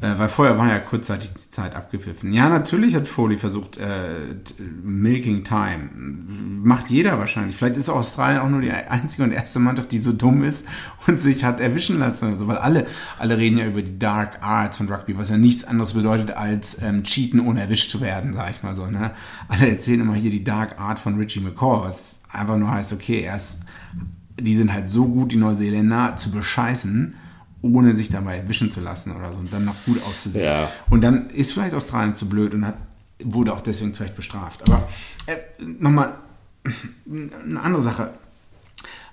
[0.00, 2.32] Äh, weil vorher war ja kurzzeitig die Zeit abgepfiffen.
[2.32, 4.34] Ja, natürlich hat Foley versucht, äh,
[4.82, 5.90] Milking Time.
[6.62, 7.56] Macht jeder wahrscheinlich.
[7.56, 10.64] Vielleicht ist Australien auch nur die einzige und erste Mannschaft, die so dumm ist
[11.06, 12.32] und sich hat erwischen lassen.
[12.32, 12.86] Also, weil alle,
[13.18, 16.80] alle reden ja über die Dark Arts von Rugby, was ja nichts anderes bedeutet als
[16.80, 18.86] ähm, Cheaten, ohne erwischt zu werden, sag ich mal so.
[18.86, 19.10] Ne?
[19.48, 23.20] Alle erzählen immer hier die Dark Art von Richie McCaw, was einfach nur heißt, okay,
[23.20, 23.58] er ist,
[24.40, 27.16] die sind halt so gut, die Neuseeländer, zu bescheißen,
[27.62, 30.44] ohne sich dabei erwischen zu lassen oder so und dann noch gut auszusehen.
[30.44, 30.70] Ja.
[30.88, 32.76] Und dann ist vielleicht Australien zu blöd und hat,
[33.22, 34.62] wurde auch deswegen Recht bestraft.
[34.62, 34.88] Aber
[35.26, 35.36] äh,
[35.78, 36.14] nochmal
[37.06, 38.14] eine andere Sache.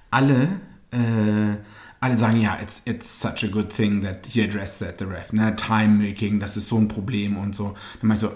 [0.10, 0.60] Alle,
[0.91, 1.58] äh,
[2.00, 5.34] alle sagen, ja, it's, it's such a good thing that he addressed that, the ref.
[5.34, 5.56] Ne?
[5.56, 7.76] Time-Making, das ist so ein Problem und so.
[8.00, 8.30] Dann meinst du,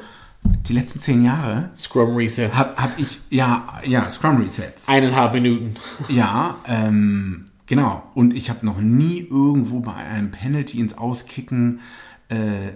[0.43, 2.57] die letzten zehn Jahre Scrum Resets.
[2.57, 4.87] habe hab ich, ja, ja, Scrum Resets.
[4.87, 5.75] Eineinhalb Minuten.
[6.09, 8.03] Ja, ähm, genau.
[8.13, 11.79] Und ich habe noch nie irgendwo bei einem Penalty ins Auskicken
[12.27, 12.73] äh,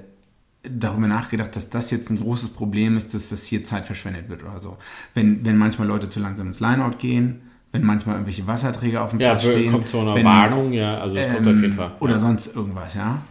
[0.63, 4.43] darüber nachgedacht, dass das jetzt ein großes Problem ist, dass das hier Zeit verschwendet wird
[4.43, 4.77] oder so.
[5.13, 7.41] Wenn, wenn manchmal Leute zu langsam ins Lineout gehen,
[7.73, 9.69] wenn manchmal irgendwelche Wasserträger auf dem Ja, Platz stehen.
[9.69, 11.91] kommt zu einer wenn, Warnung, ja, also es kommt auf jeden Fall.
[11.99, 12.19] Oder ja.
[12.19, 13.21] sonst irgendwas, ja.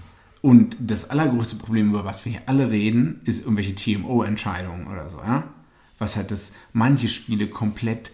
[0.42, 5.16] Und das allergrößte Problem, über was wir hier alle reden, ist irgendwelche TMO-Entscheidungen oder so,
[5.26, 5.44] ja.
[5.98, 8.10] Was halt das manche Spiele komplett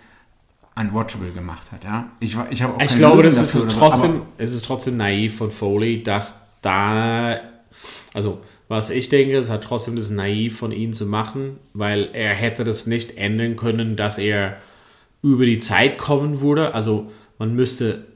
[0.76, 2.08] unwatchable gemacht hat, ja.
[2.20, 4.96] Ich, ich habe auch Ich glaube, Lösung das ist so, trotzdem, aber- es ist trotzdem
[4.96, 7.38] naiv von Foley, dass da,
[8.14, 12.34] also was ich denke, es hat trotzdem das naiv von ihm zu machen, weil er
[12.34, 14.58] hätte das nicht ändern können, dass er
[15.22, 16.72] über die Zeit kommen würde.
[16.74, 18.06] Also man müsste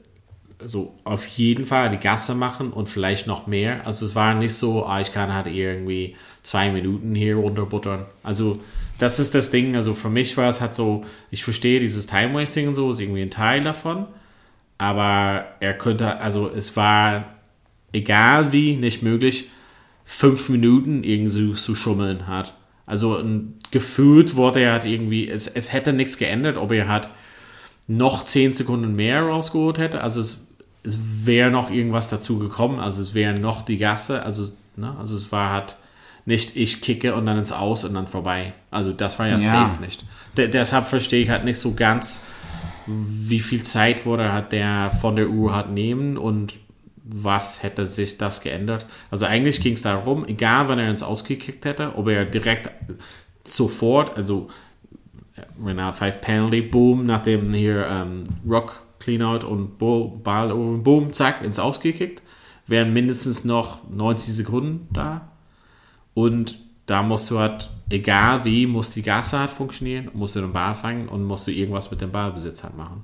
[0.61, 3.85] also auf jeden Fall die Gasse machen und vielleicht noch mehr.
[3.85, 8.05] Also es war nicht so, ah, ich kann halt irgendwie zwei Minuten hier runterbuttern.
[8.23, 8.59] Also
[8.97, 9.75] das ist das Ding.
[9.75, 13.21] Also für mich war es halt so, ich verstehe dieses Time-Wasting und so, ist irgendwie
[13.21, 14.05] ein Teil davon.
[14.77, 17.35] Aber er könnte, also es war
[17.93, 19.49] egal wie, nicht möglich,
[20.03, 22.53] fünf Minuten irgendwie zu schummeln hat.
[22.85, 23.23] Also
[23.71, 27.09] gefühlt wurde er halt irgendwie, es, es hätte nichts geändert, ob er hat
[27.87, 30.01] noch 10 Sekunden mehr rausgeholt hätte.
[30.01, 30.47] Also es,
[30.83, 32.79] es wäre noch irgendwas dazu gekommen.
[32.79, 34.23] Also es wäre noch die Gasse.
[34.23, 34.95] Also, ne?
[34.99, 35.77] also es war halt
[36.25, 38.53] nicht ich kicke und dann ins Aus und dann vorbei.
[38.71, 39.39] Also das war ja, Ja.
[39.39, 40.03] safe nicht.
[40.37, 42.25] De deshalb verstehe ich halt nicht so ganz,
[42.87, 46.55] wie viel Zeit wurde hat der von der Uhr hat nehmen und
[47.03, 48.85] was hätte sich das geändert.
[49.11, 52.71] Also eigentlich ging es darum, egal wann er ins Ausgekickt hätte, ob er direkt
[53.43, 54.47] sofort, also
[55.63, 61.59] Renal 5 Penalty, boom, nachdem hier ähm, Rock Cleanout und Bo- Ball, boom, zack, ins
[61.59, 62.23] Ausgekickt,
[62.67, 65.29] wären mindestens noch 90 Sekunden da.
[66.15, 66.57] Und
[66.87, 70.73] da musst du halt, egal wie, muss die Gasse halt funktionieren, musst du den Ball
[70.73, 73.03] fangen und musst du irgendwas mit dem Ballbesitz halt machen.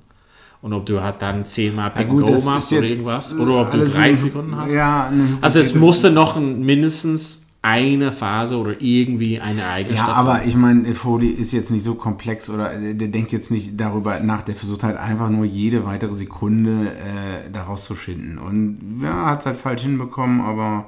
[0.62, 3.70] Und ob du halt dann zehnmal Pick and Go machst oder irgendwas, äh, oder ob
[3.70, 4.72] du drei Sekunden hast.
[4.72, 10.08] Ja, eine Also es musste noch ein, mindestens eine Phase oder irgendwie eine Ereignis Ja,
[10.08, 13.78] aber ich meine, Foley ist jetzt nicht so komplex oder äh, der denkt jetzt nicht
[13.78, 18.38] darüber nach, der versucht halt einfach nur jede weitere Sekunde äh, daraus zu schinden.
[18.38, 20.86] Und ja, hat es halt falsch hinbekommen, aber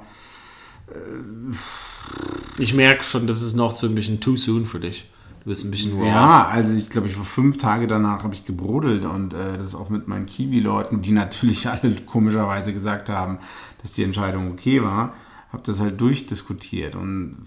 [2.57, 5.05] Ich merke schon, das ist noch so ein bisschen too soon für dich.
[5.43, 6.07] Du bist ein bisschen raw.
[6.07, 9.75] ja, also ich glaube, ich war fünf Tage danach habe ich gebrodelt und äh, das
[9.75, 13.37] auch mit meinen Kiwi-Leuten, die natürlich alle komischerweise gesagt haben,
[13.81, 15.13] dass die Entscheidung okay war,
[15.51, 17.45] habe das halt durchdiskutiert und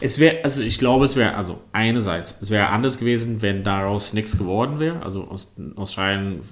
[0.00, 4.12] Es wäre, also ich glaube, es wäre, also einerseits, es wäre anders gewesen, wenn daraus
[4.12, 5.02] nichts geworden wäre.
[5.02, 6.42] Also Aus- Australien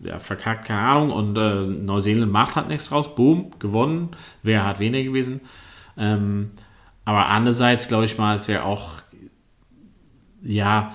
[0.00, 3.14] ja, verkackt, keine Ahnung, und äh, Neuseeland macht halt nichts draus.
[3.14, 4.10] Boom, gewonnen.
[4.42, 5.40] Wäre halt weniger gewesen.
[5.96, 6.50] Ähm,
[7.04, 9.02] aber andererseits glaube ich mal, es wäre auch
[10.42, 10.92] ja,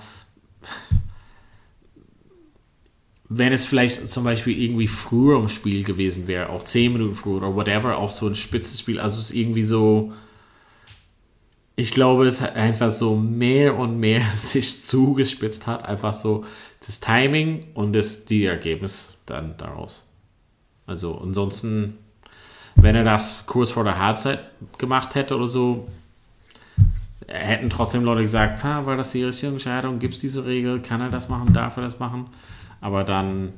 [3.28, 7.38] wenn es vielleicht zum Beispiel irgendwie früher im Spiel gewesen wäre, auch 10 Minuten früher
[7.38, 10.12] oder whatever, auch so ein spitzes Spiel, also es ist irgendwie so,
[11.76, 16.44] ich glaube, es hat einfach so mehr und mehr sich zugespitzt hat, einfach so
[16.86, 20.06] das Timing und das die Ergebnis dann daraus.
[20.86, 21.98] Also ansonsten,
[22.76, 24.42] wenn er das kurz vor der Halbzeit
[24.78, 25.86] gemacht hätte oder so,
[27.28, 31.00] hätten trotzdem Leute gesagt, ah, war das die richtige Entscheidung, gibt es diese Regel, kann
[31.00, 32.26] er das machen, darf er das machen?
[32.80, 33.52] Aber dann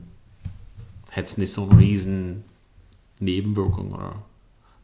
[1.10, 2.44] hätte es nicht so eine riesen
[3.20, 4.14] Nebenwirkung oder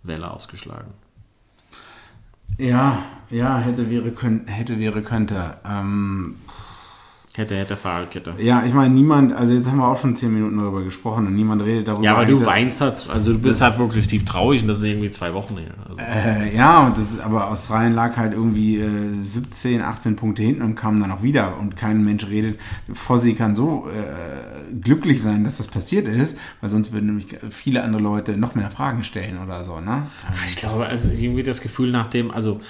[0.03, 0.93] Welle ausgeschlagen.
[2.59, 5.59] Ja, ja, hätte, wäre, könnt, hätte, wäre, könnte.
[5.65, 6.37] Ähm,
[7.37, 8.35] Hätte, hätte, Fahrradkette.
[8.39, 11.35] ja, ich meine, niemand, also jetzt haben wir auch schon zehn Minuten darüber gesprochen und
[11.35, 12.03] niemand redet darüber.
[12.03, 14.85] Ja, aber du weinst halt, also du bist halt wirklich tief traurig und das ist
[14.85, 15.75] irgendwie zwei Wochen her.
[15.87, 18.89] Also, Äh, ja, und das ist, aber Australien lag halt irgendwie äh,
[19.21, 22.59] 17, 18 Punkte hinten und kam dann auch wieder und kein Mensch redet.
[22.91, 27.83] Fossi kann so äh, glücklich sein, dass das passiert ist, weil sonst würden nämlich viele
[27.83, 30.07] andere Leute noch mehr Fragen stellen oder so, ne?
[30.47, 32.61] ich glaube, also irgendwie das Gefühl nach dem, also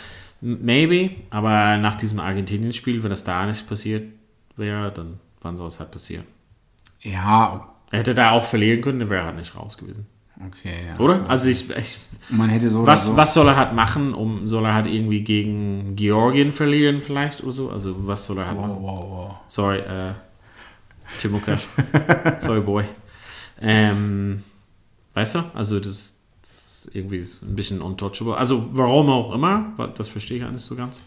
[0.41, 4.03] maybe, aber nach diesem Argentinien-Spiel, wenn das da nicht passiert
[4.57, 6.25] wäre, dann wann soll es halt passieren?
[7.03, 10.07] Ja, Er hätte da auch verlieren können, der wäre halt nicht raus gewesen.
[10.45, 10.75] okay.
[10.89, 11.29] Ja, Oder?
[11.29, 11.99] Also ich, ich
[12.31, 13.17] Man hätte so was, so.
[13.17, 17.53] was soll er halt machen, um soll er halt irgendwie gegen Georgien verlieren vielleicht oder
[17.53, 17.71] so?
[17.71, 18.71] Also was soll er halt machen?
[18.71, 19.35] Wow, wow, wow.
[19.49, 20.15] Sorry, äh,
[21.21, 21.67] Timukev.
[22.39, 22.85] Sorry, Boy.
[23.61, 24.43] Ähm,
[25.15, 25.45] weißt du?
[25.55, 26.21] Also, das,
[26.93, 28.37] irgendwie ist ein bisschen untouchable.
[28.37, 31.07] Also, warum auch immer, das verstehe ich auch nicht so ganz.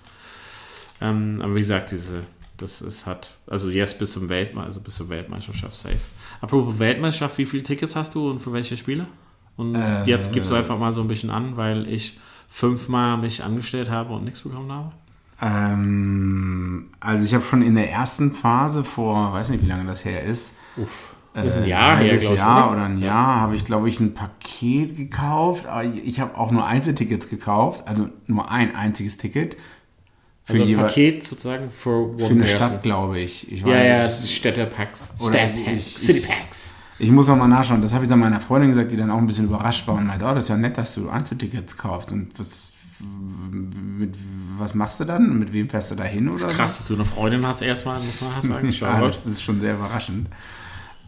[1.02, 2.22] Ähm, aber wie gesagt, diese,
[2.62, 5.98] das ist hat, also jetzt bis zum Weltme also bis zur Weltmeisterschaft safe.
[6.42, 9.08] Apropos Weltmeisterschaft, wie viele Tickets hast du und für welche Spiele?
[9.58, 13.44] Und Äh, jetzt gibst du einfach mal so ein bisschen an, weil ich fünfmal mich
[13.44, 14.92] angestellt habe und nichts bekommen habe.
[15.42, 20.06] Ähm, also ich habe schon in der ersten Phase vor, weiß nicht, wie lange das
[20.06, 21.16] her ist, Uff.
[21.34, 22.40] Das ist ein Jahr ein her, glaube ich.
[22.40, 22.84] Jahr oder?
[22.84, 25.68] ein Jahr habe ich, glaube ich, ein Paket gekauft.
[25.68, 29.58] Aber ich habe auch nur Einzeltickets gekauft, also nur ein einziges Ticket.
[30.50, 32.58] Für, Also ein Paket sozusagen for für eine person.
[32.60, 33.52] Stadt, glaube ich.
[33.52, 34.36] ich Ja, weiß ja, nicht.
[34.36, 35.14] Städtepacks.
[35.22, 35.78] Städtepacks.
[35.78, 36.76] ich- City ich- Packs.
[37.02, 37.82] Ich muss noch mal nachschauen.
[37.82, 40.06] Das habe ich dann meiner Freundin gesagt, die dann auch ein bisschen überrascht war und
[40.08, 42.12] meinte, oh, das ist ja nett, dass du Einzeltickets kaufst.
[42.12, 42.74] Und was,
[43.52, 44.16] mit,
[44.58, 45.40] was machst du dann?
[45.40, 46.48] Mit wem fährst du da hin oder so?
[46.48, 48.74] Krass, dass du eine Freundin hast erstmal, muss man sagen.
[48.74, 49.08] Schau Ja, mal.
[49.08, 50.28] das ist schon sehr überraschend.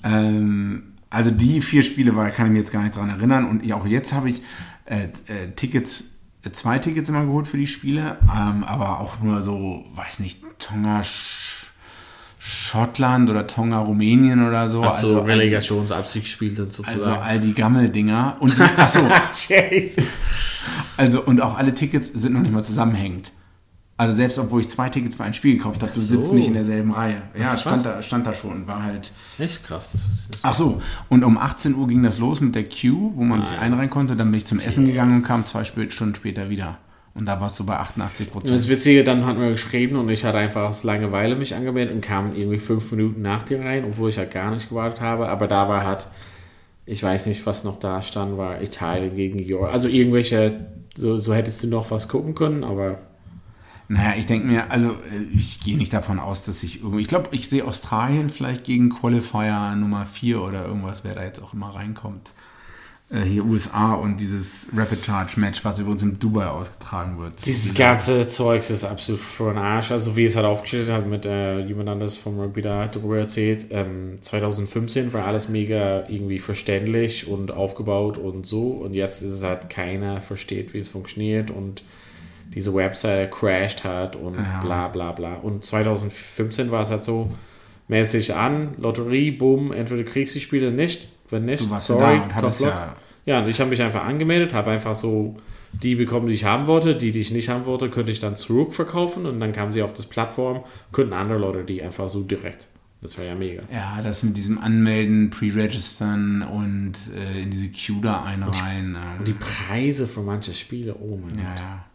[0.04, 3.46] Ähm, also die vier Spiele war, kann ich mir jetzt gar nicht dran erinnern.
[3.46, 4.42] Und auch jetzt habe ich
[4.86, 6.06] äh, äh, Tickets,
[6.52, 11.04] zwei Tickets immer geholt für die Spiele, ähm, aber auch nur so, weiß nicht, Tonga,
[11.04, 11.68] Sch
[12.44, 14.82] Schottland oder Tonga, Rumänien oder so.
[14.82, 17.22] Du also, Relegationsabsicht gespielt dann also sozusagen.
[17.22, 18.38] all die Gammeldinger.
[18.40, 19.02] Und achso,
[19.48, 20.18] Jesus.
[20.98, 23.32] also und auch alle Tickets sind noch nicht mal zusammenhängend.
[24.02, 26.16] Also selbst obwohl ich zwei Tickets für ein Spiel gekauft habe, du so.
[26.16, 27.22] sitzt nicht in derselben Reihe.
[27.40, 29.12] Ja, stand da, stand da schon, war halt.
[29.38, 30.40] Echt krass, das wusste ich nicht.
[30.42, 33.60] Ach so, und um 18 Uhr ging das los mit der Queue, wo man sich
[33.60, 34.16] einreihen konnte.
[34.16, 36.80] Dann bin ich zum Essen gegangen und kam zwei Stunden später wieder.
[37.14, 38.70] Und da warst du bei 88 Und das Prozent.
[38.70, 42.36] Witzige, dann hat man geschrieben und ich hatte einfach aus Langeweile mich angemeldet und kam
[42.36, 45.30] irgendwie fünf Minuten nach dir rein, obwohl ich halt gar nicht gewartet habe.
[45.30, 46.08] Aber da war halt,
[46.88, 49.72] ich weiß nicht, was noch da stand, war Italien gegen Georgien.
[49.72, 50.66] Also irgendwelche,
[50.98, 52.98] so, so hättest du noch was gucken können, aber
[53.92, 57.02] Naja, ich denke mir, also äh, ich gehe nicht davon aus, dass ich irgendwie.
[57.02, 61.44] Ich glaube, ich sehe Australien vielleicht gegen Qualifier Nummer 4 oder irgendwas, wer da jetzt
[61.44, 62.32] auch immer reinkommt.
[63.10, 67.46] Äh, hier USA und dieses Rapid Charge Match, was übrigens in Dubai ausgetragen wird.
[67.46, 69.92] Dieses ganze Zeugs ist absolut für den Arsch.
[69.92, 73.66] Also wie es halt aufgestellt hat, mit äh, jemand anderes vom Rugby da darüber erzählt.
[73.72, 78.70] Ähm, 2015 war alles mega irgendwie verständlich und aufgebaut und so.
[78.70, 81.84] Und jetzt ist es halt keiner versteht, wie es funktioniert und
[82.54, 85.36] diese Website crashed hat und bla bla bla.
[85.36, 87.30] Und 2015 war es halt so
[87.88, 92.36] mäßig an, Lotterie, boom, entweder kriegst du die Spiele nicht, wenn nicht, sorry, da und
[92.36, 92.76] hattest Top Luck.
[92.78, 92.96] ja-
[93.26, 95.36] Ja, und ich habe mich einfach angemeldet, habe einfach so
[95.74, 96.96] die bekommen, die ich haben wollte.
[96.96, 99.94] Die, die ich nicht haben wollte, könnte ich dann zurückverkaufen und dann kamen sie auf
[99.94, 102.68] das Plattform, könnten andere Leute die einfach so direkt.
[103.02, 103.64] Das war ja mega.
[103.72, 108.96] Ja, das mit diesem Anmelden, Pre-Registern und äh, in diese Queue da einreihen.
[108.96, 111.60] ähm, Und die Preise für manche Spiele, oh mein Ja, Gott.
[111.60, 111.86] ja.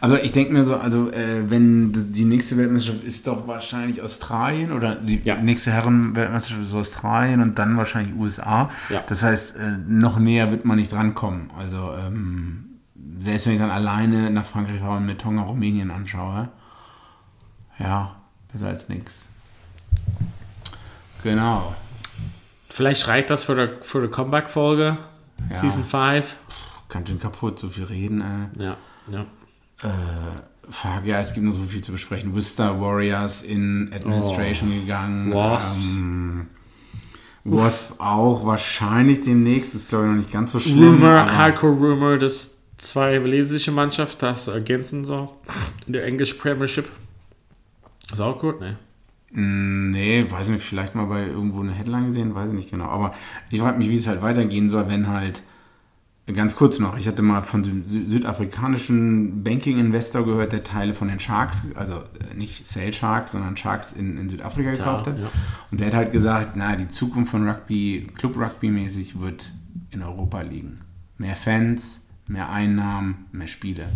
[0.00, 4.72] Aber ich denke mir so, also äh, wenn die nächste Weltmeisterschaft ist doch wahrscheinlich Australien
[4.72, 5.36] oder die Ja.
[5.36, 8.70] nächste Herren-Weltmeisterschaft ist Australien und dann wahrscheinlich USA.
[8.90, 9.02] Ja.
[9.08, 11.50] Das heißt, äh, noch näher wird man nicht drankommen.
[11.58, 12.80] Also ähm,
[13.20, 16.48] selbst wenn ich dann alleine nach Frankreich fahre und mir Tonga Rumänien anschaue,
[17.78, 18.16] ja,
[18.52, 19.26] besser als nix.
[21.22, 21.74] Genau.
[22.68, 24.96] Vielleicht reicht das für die, für die Comeback-Folge,
[25.50, 25.56] Ja.
[25.56, 26.34] Season 5.
[26.88, 28.20] Ganz schön kaputt, so viel reden.
[28.20, 28.62] Äh.
[28.64, 28.76] Ja,
[29.10, 29.24] ja.
[29.78, 32.32] Fuck, ja, es gibt noch so viel zu besprechen.
[32.32, 34.80] Worcester Warriors in Administration Oh.
[34.80, 35.32] gegangen.
[35.34, 35.96] Wasps.
[35.96, 36.46] Ähm,
[37.44, 39.74] Wasp auch wahrscheinlich demnächst.
[39.74, 40.94] Ist glaube ich noch nicht ganz so schlimm.
[40.94, 45.28] Rumor, Hardcore Rumor, dass zwei walisische Mannschaft das ergänzen soll.
[45.86, 46.88] In der English Premiership.
[48.10, 48.78] Ist auch gut, ne?
[49.32, 52.86] Mm, Nee, weiß nicht, vielleicht mal bei irgendwo eine Headline gesehen, weiß ich nicht genau.
[52.86, 53.12] Aber
[53.50, 55.42] ich frage mich, wie es halt weitergehen soll, wenn halt,
[56.32, 61.08] ganz kurz noch, ich hatte mal von dem sü- südafrikanischen Banking-Investor gehört, der Teile von
[61.08, 65.18] den Sharks, also äh, nicht Sale Sharks, sondern Sharks in, in Südafrika gekauft hat.
[65.18, 65.28] ja.
[65.70, 69.52] Und der hat halt gesagt, na, die Zukunft von Rugby, Club-Rugby-mäßig wird
[69.90, 70.80] in Europa liegen.
[71.18, 73.88] Mehr Fans, mehr Einnahmen, mehr Spiele.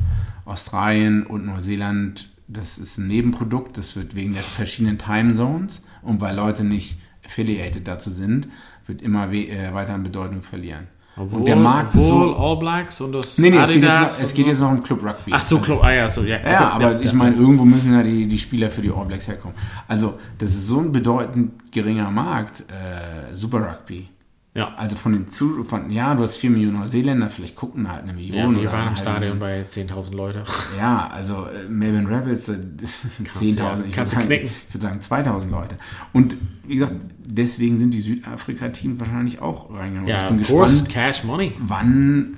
[0.45, 6.37] Australien und Neuseeland, das ist ein Nebenprodukt, das wird wegen der verschiedenen Timezones und weil
[6.37, 8.49] Leute nicht affiliated dazu sind,
[8.87, 10.89] wird immer we äh, weiter an Bedeutung verlieren.
[11.19, 12.37] Obwohl, und der Markt ist obwohl so...
[12.37, 15.03] All Blacks und das Nee, nee, es geht, jetzt es geht jetzt noch um Club
[15.03, 15.33] Rugby.
[15.33, 16.39] Ach so, Club, ah ja, so, ja.
[16.39, 19.27] Ja, okay, aber ich meine, irgendwo müssen ja die, die Spieler für die All Blacks
[19.27, 19.57] herkommen.
[19.87, 24.09] Also, das ist so ein bedeutend geringer Markt, äh, Super Rugby.
[24.55, 27.93] Ja, Also von den Zu von, ja, du hast 4 Millionen Neuseeländer, vielleicht gucken da
[27.93, 28.55] halt eine Million.
[28.57, 30.43] ja wir waren im eine Stadion bei 10.000 Leute.
[30.79, 32.55] Ja, also äh, Melbourne Rebels, äh,
[33.39, 33.79] 10.000, ja.
[33.89, 35.77] ich würde sagen, ich würd sagen 2.000 Leute.
[36.13, 36.37] Und
[36.67, 40.09] wie gesagt, deswegen sind die Südafrika-Teams wahrscheinlich auch reingegangen.
[40.09, 41.53] Ja, ich bin of course, gespannt, Cash Money.
[41.61, 42.37] wann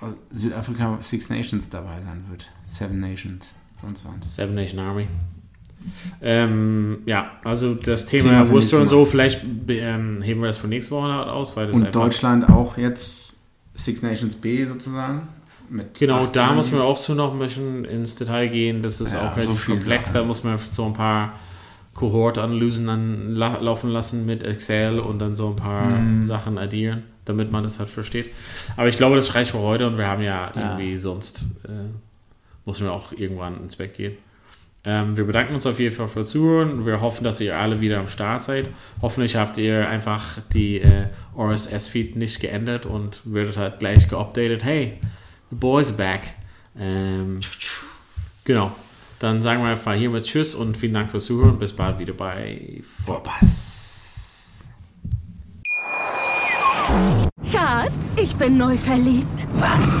[0.00, 2.50] äh, Südafrika Six Nations dabei sein wird.
[2.66, 3.52] Seven Nations,
[3.82, 4.34] sonst was.
[4.34, 5.08] Seven Nation Army.
[6.20, 10.68] Ähm, ja, also das Thema Thema Worcester und so, vielleicht ähm, heben wir das für
[10.68, 13.32] nächste Woche aus, weil das Und Deutschland auch jetzt
[13.74, 15.28] Six Nations B sozusagen.
[15.70, 18.82] Mit Genau, da muss man auch so noch ein bisschen ins Detail gehen.
[18.82, 20.12] Das ist Ja, auch so relativ viel komplex.
[20.12, 21.34] Da muss man so ein paar
[21.94, 26.24] Kohortanalysen dann la laufen lassen mit Excel und dann so ein paar Mhm.
[26.26, 28.30] Sachen addieren, damit man das halt versteht.
[28.76, 31.70] Aber ich glaube, das reicht für heute und wir haben ja irgendwie sonst, äh,
[32.64, 34.12] müssen wir auch irgendwann ins Bett gehen.
[34.88, 36.86] Ähm, wir bedanken uns auf jeden Fall fürs Zuhören.
[36.86, 38.68] Wir hoffen, dass ihr alle wieder am Start seid.
[39.02, 44.64] Hoffentlich habt ihr einfach die äh, RSS-Feed nicht geändert und werdet halt gleich geupdatet.
[44.64, 44.94] Hey,
[45.50, 46.22] the boys back.
[46.80, 47.40] Ähm,
[48.44, 48.72] genau.
[49.18, 51.58] Dann sagen wir einfach hiermit Tschüss und vielen Dank fürs Zuhören.
[51.58, 54.46] Bis bald wieder bei Vorpass.
[57.52, 59.46] Schatz, ich bin neu verliebt.
[59.56, 60.00] Was?